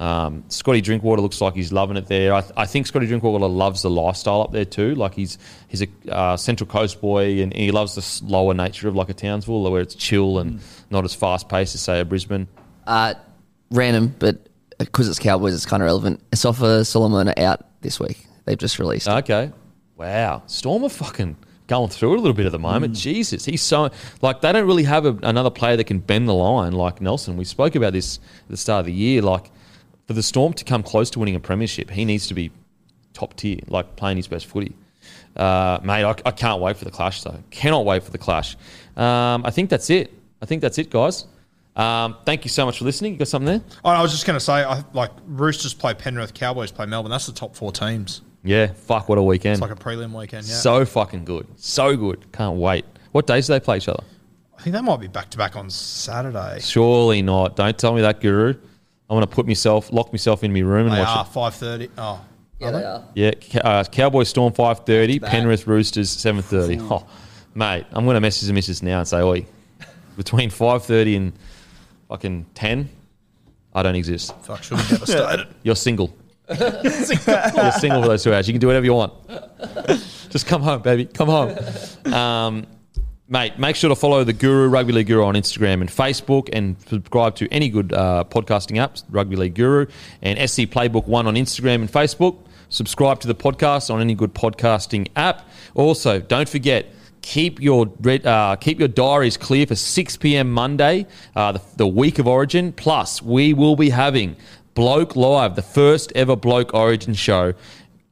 Um, 0.00 0.44
Scotty 0.48 0.82
Drinkwater 0.82 1.22
looks 1.22 1.40
like 1.40 1.54
he's 1.54 1.72
loving 1.72 1.96
it 1.96 2.08
there. 2.08 2.34
I, 2.34 2.42
th- 2.42 2.52
I 2.58 2.66
think 2.66 2.86
Scotty 2.86 3.06
Drinkwater 3.06 3.46
loves 3.46 3.80
the 3.80 3.88
lifestyle 3.88 4.42
up 4.42 4.52
there 4.52 4.66
too. 4.66 4.94
Like 4.94 5.14
he's 5.14 5.38
he's 5.68 5.80
a 5.80 5.88
uh, 6.10 6.36
Central 6.36 6.68
Coast 6.68 7.00
boy 7.00 7.40
and 7.40 7.54
he 7.54 7.70
loves 7.70 7.94
the 7.94 8.02
slower 8.02 8.52
nature 8.52 8.86
of 8.86 8.94
like 8.94 9.08
a 9.08 9.14
Townsville 9.14 9.62
where 9.72 9.80
it's 9.80 9.94
chill 9.94 10.40
and 10.40 10.60
not 10.90 11.06
as 11.06 11.14
fast 11.14 11.48
paced 11.48 11.74
as 11.74 11.80
say 11.80 12.00
a 12.00 12.04
Brisbane. 12.04 12.48
Uh, 12.86 13.14
random, 13.70 14.14
but 14.18 14.46
because 14.86 15.08
it's 15.08 15.18
Cowboys, 15.18 15.54
it's 15.54 15.66
kind 15.66 15.82
of 15.82 15.86
relevant. 15.86 16.20
Asofa-Solomona 16.30 17.34
are 17.36 17.42
out 17.42 17.66
this 17.80 17.98
week. 18.00 18.26
They've 18.44 18.58
just 18.58 18.78
released. 18.78 19.08
Okay. 19.08 19.52
Wow. 19.96 20.42
Storm 20.46 20.84
are 20.84 20.88
fucking 20.88 21.36
going 21.68 21.88
through 21.88 22.14
it 22.14 22.18
a 22.18 22.20
little 22.20 22.34
bit 22.34 22.46
at 22.46 22.52
the 22.52 22.58
moment. 22.58 22.94
Jesus. 22.94 23.44
He's 23.44 23.62
so, 23.62 23.90
like, 24.20 24.40
they 24.40 24.52
don't 24.52 24.66
really 24.66 24.82
have 24.82 25.06
a, 25.06 25.16
another 25.22 25.50
player 25.50 25.76
that 25.76 25.84
can 25.84 26.00
bend 26.00 26.28
the 26.28 26.34
line 26.34 26.72
like 26.72 27.00
Nelson. 27.00 27.36
We 27.36 27.44
spoke 27.44 27.74
about 27.74 27.92
this 27.92 28.18
at 28.44 28.50
the 28.50 28.56
start 28.56 28.80
of 28.80 28.86
the 28.86 28.92
year. 28.92 29.22
Like, 29.22 29.50
for 30.06 30.12
the 30.14 30.22
Storm 30.22 30.52
to 30.54 30.64
come 30.64 30.82
close 30.82 31.08
to 31.10 31.18
winning 31.18 31.36
a 31.36 31.40
premiership, 31.40 31.88
he 31.90 32.04
needs 32.04 32.26
to 32.26 32.34
be 32.34 32.50
top 33.14 33.34
tier, 33.34 33.60
like 33.68 33.96
playing 33.96 34.16
his 34.16 34.26
best 34.26 34.46
footy. 34.46 34.74
Uh, 35.36 35.78
mate, 35.82 36.04
I, 36.04 36.14
I 36.26 36.30
can't 36.32 36.60
wait 36.60 36.76
for 36.76 36.84
the 36.84 36.90
clash, 36.90 37.22
though. 37.22 37.38
Cannot 37.50 37.84
wait 37.84 38.02
for 38.02 38.10
the 38.10 38.18
clash. 38.18 38.56
Um, 38.96 39.46
I 39.46 39.50
think 39.50 39.70
that's 39.70 39.88
it. 39.88 40.12
I 40.42 40.46
think 40.46 40.60
that's 40.60 40.78
it, 40.78 40.90
guys. 40.90 41.26
Um, 41.74 42.16
thank 42.26 42.44
you 42.44 42.50
so 42.50 42.66
much 42.66 42.78
for 42.78 42.84
listening. 42.84 43.12
You 43.14 43.18
got 43.18 43.28
something 43.28 43.46
there? 43.60 43.62
Oh, 43.84 43.90
I 43.90 44.02
was 44.02 44.12
just 44.12 44.26
going 44.26 44.36
to 44.38 44.44
say, 44.44 44.62
I, 44.62 44.82
like 44.92 45.10
Roosters 45.26 45.72
play 45.74 45.94
Penrith, 45.94 46.34
Cowboys 46.34 46.70
play 46.70 46.86
Melbourne. 46.86 47.10
That's 47.10 47.26
the 47.26 47.32
top 47.32 47.56
four 47.56 47.72
teams. 47.72 48.20
Yeah, 48.44 48.72
fuck, 48.72 49.08
what 49.08 49.18
a 49.18 49.22
weekend. 49.22 49.54
It's 49.54 49.60
like 49.62 49.70
a 49.70 49.74
prelim 49.76 50.12
weekend. 50.12 50.46
Yeah, 50.46 50.54
So 50.54 50.84
fucking 50.84 51.24
good. 51.24 51.46
So 51.56 51.96
good. 51.96 52.30
Can't 52.32 52.56
wait. 52.56 52.84
What 53.12 53.26
days 53.26 53.46
do 53.46 53.52
they 53.54 53.60
play 53.60 53.76
each 53.78 53.88
other? 53.88 54.02
I 54.58 54.62
think 54.62 54.74
they 54.74 54.82
might 54.82 55.00
be 55.00 55.06
back 55.08 55.30
to 55.30 55.38
back 55.38 55.56
on 55.56 55.70
Saturday. 55.70 56.58
Surely 56.60 57.22
not. 57.22 57.56
Don't 57.56 57.76
tell 57.78 57.94
me 57.94 58.02
that, 58.02 58.20
Guru. 58.20 58.54
I 59.08 59.14
want 59.14 59.28
to 59.28 59.34
put 59.34 59.46
myself, 59.46 59.92
lock 59.92 60.12
myself 60.12 60.42
in 60.44 60.52
my 60.52 60.60
room 60.60 60.86
and 60.86 60.94
They 60.96 61.00
watch 61.00 61.08
are 61.08 61.24
it. 61.24 61.28
five 61.28 61.54
thirty. 61.54 61.88
Oh, 61.98 62.24
yeah, 62.58 62.70
they 62.70 62.84
are. 62.84 63.04
Yeah, 63.14 63.30
Ca- 63.32 63.58
uh, 63.60 63.84
Cowboys 63.84 64.28
Storm 64.28 64.52
five 64.52 64.80
thirty, 64.86 65.18
Penrith 65.20 65.66
Roosters 65.66 66.10
seven 66.10 66.42
thirty. 66.42 66.78
Oh, 66.80 67.06
mate, 67.54 67.84
I'm 67.92 68.04
going 68.04 68.14
to 68.14 68.20
message 68.20 68.46
the 68.46 68.54
missus 68.54 68.82
now 68.82 68.98
and 69.00 69.06
say, 69.08 69.20
"Oi, 69.20 69.46
between 70.16 70.48
five 70.50 70.84
thirty 70.84 71.16
and 71.16 71.32
fucking 72.12 72.44
ten, 72.52 72.90
I 73.74 73.82
don't 73.82 73.94
exist. 73.94 74.34
fuck, 74.42 74.62
should 74.62 74.76
be 74.76 74.82
devastated. 74.84 75.48
You're 75.62 75.74
single. 75.74 76.14
You're 76.50 77.72
single 77.72 78.02
for 78.02 78.08
those 78.08 78.22
two 78.22 78.34
hours. 78.34 78.46
You 78.46 78.52
can 78.52 78.60
do 78.60 78.66
whatever 78.66 78.84
you 78.84 78.92
want. 78.92 79.14
Just 80.28 80.46
come 80.46 80.60
home, 80.60 80.82
baby. 80.82 81.06
Come 81.06 81.28
home. 81.30 82.12
Um, 82.12 82.66
mate, 83.28 83.58
make 83.58 83.76
sure 83.76 83.88
to 83.88 83.96
follow 83.96 84.24
the 84.24 84.34
Guru, 84.34 84.68
Rugby 84.68 84.92
League 84.92 85.06
Guru 85.06 85.24
on 85.24 85.36
Instagram 85.36 85.80
and 85.80 85.88
Facebook 85.88 86.50
and 86.52 86.78
subscribe 86.82 87.34
to 87.36 87.48
any 87.50 87.70
good 87.70 87.94
uh, 87.94 88.24
podcasting 88.28 88.76
apps, 88.76 89.04
Rugby 89.08 89.36
League 89.36 89.54
Guru, 89.54 89.86
and 90.20 90.38
SC 90.50 90.62
Playbook 90.64 91.06
1 91.06 91.26
on 91.26 91.34
Instagram 91.34 91.76
and 91.76 91.90
Facebook. 91.90 92.36
Subscribe 92.68 93.20
to 93.20 93.26
the 93.26 93.34
podcast 93.34 93.88
on 93.92 94.02
any 94.02 94.14
good 94.14 94.34
podcasting 94.34 95.08
app. 95.16 95.48
Also, 95.74 96.20
don't 96.20 96.48
forget, 96.48 96.92
keep 97.22 97.60
your 97.60 97.90
uh, 98.24 98.56
keep 98.56 98.78
your 98.78 98.88
diaries 98.88 99.36
clear 99.36 99.66
for 99.66 99.76
6 99.76 100.16
p.m. 100.18 100.52
Monday, 100.52 101.06
uh, 101.34 101.52
the, 101.52 101.62
the 101.76 101.86
week 101.86 102.18
of 102.18 102.26
Origin. 102.26 102.72
Plus, 102.72 103.22
we 103.22 103.54
will 103.54 103.76
be 103.76 103.90
having 103.90 104.36
Bloke 104.74 105.16
Live, 105.16 105.56
the 105.56 105.62
first 105.62 106.12
ever 106.14 106.36
Bloke 106.36 106.74
Origin 106.74 107.14
show. 107.14 107.54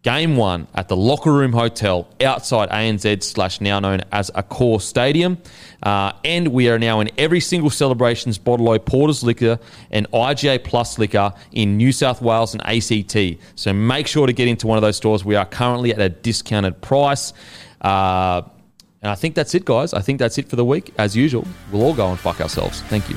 Game 0.02 0.36
one 0.36 0.66
at 0.74 0.88
the 0.88 0.96
Locker 0.96 1.30
Room 1.30 1.52
Hotel 1.52 2.08
outside 2.22 2.70
ANZ 2.70 3.22
slash 3.22 3.60
now 3.60 3.80
known 3.80 4.00
as 4.10 4.30
Accor 4.30 4.80
Stadium. 4.80 5.36
Uh, 5.82 6.12
and 6.24 6.48
we 6.48 6.70
are 6.70 6.78
now 6.78 7.00
in 7.00 7.10
every 7.18 7.40
single 7.40 7.68
celebrations 7.68 8.38
Bottle 8.38 8.78
Porter's 8.78 9.22
Liquor 9.22 9.58
and 9.90 10.10
IGA 10.10 10.64
Plus 10.64 10.98
Liquor 10.98 11.34
in 11.52 11.76
New 11.76 11.92
South 11.92 12.22
Wales 12.22 12.54
and 12.54 12.62
ACT. 12.64 13.42
So 13.56 13.74
make 13.74 14.06
sure 14.06 14.26
to 14.26 14.32
get 14.32 14.48
into 14.48 14.66
one 14.66 14.78
of 14.78 14.82
those 14.82 14.96
stores. 14.96 15.22
We 15.22 15.34
are 15.34 15.44
currently 15.44 15.92
at 15.92 16.00
a 16.00 16.08
discounted 16.08 16.80
price. 16.80 17.34
Uh, 17.82 18.42
and 19.02 19.10
I 19.10 19.14
think 19.14 19.34
that's 19.34 19.54
it, 19.54 19.64
guys. 19.64 19.94
I 19.94 20.00
think 20.00 20.18
that's 20.18 20.38
it 20.38 20.48
for 20.48 20.56
the 20.56 20.64
week. 20.64 20.92
As 20.98 21.16
usual, 21.16 21.46
we'll 21.72 21.82
all 21.82 21.94
go 21.94 22.08
and 22.08 22.18
fuck 22.18 22.40
ourselves. 22.40 22.82
Thank 22.82 23.08
you. 23.08 23.16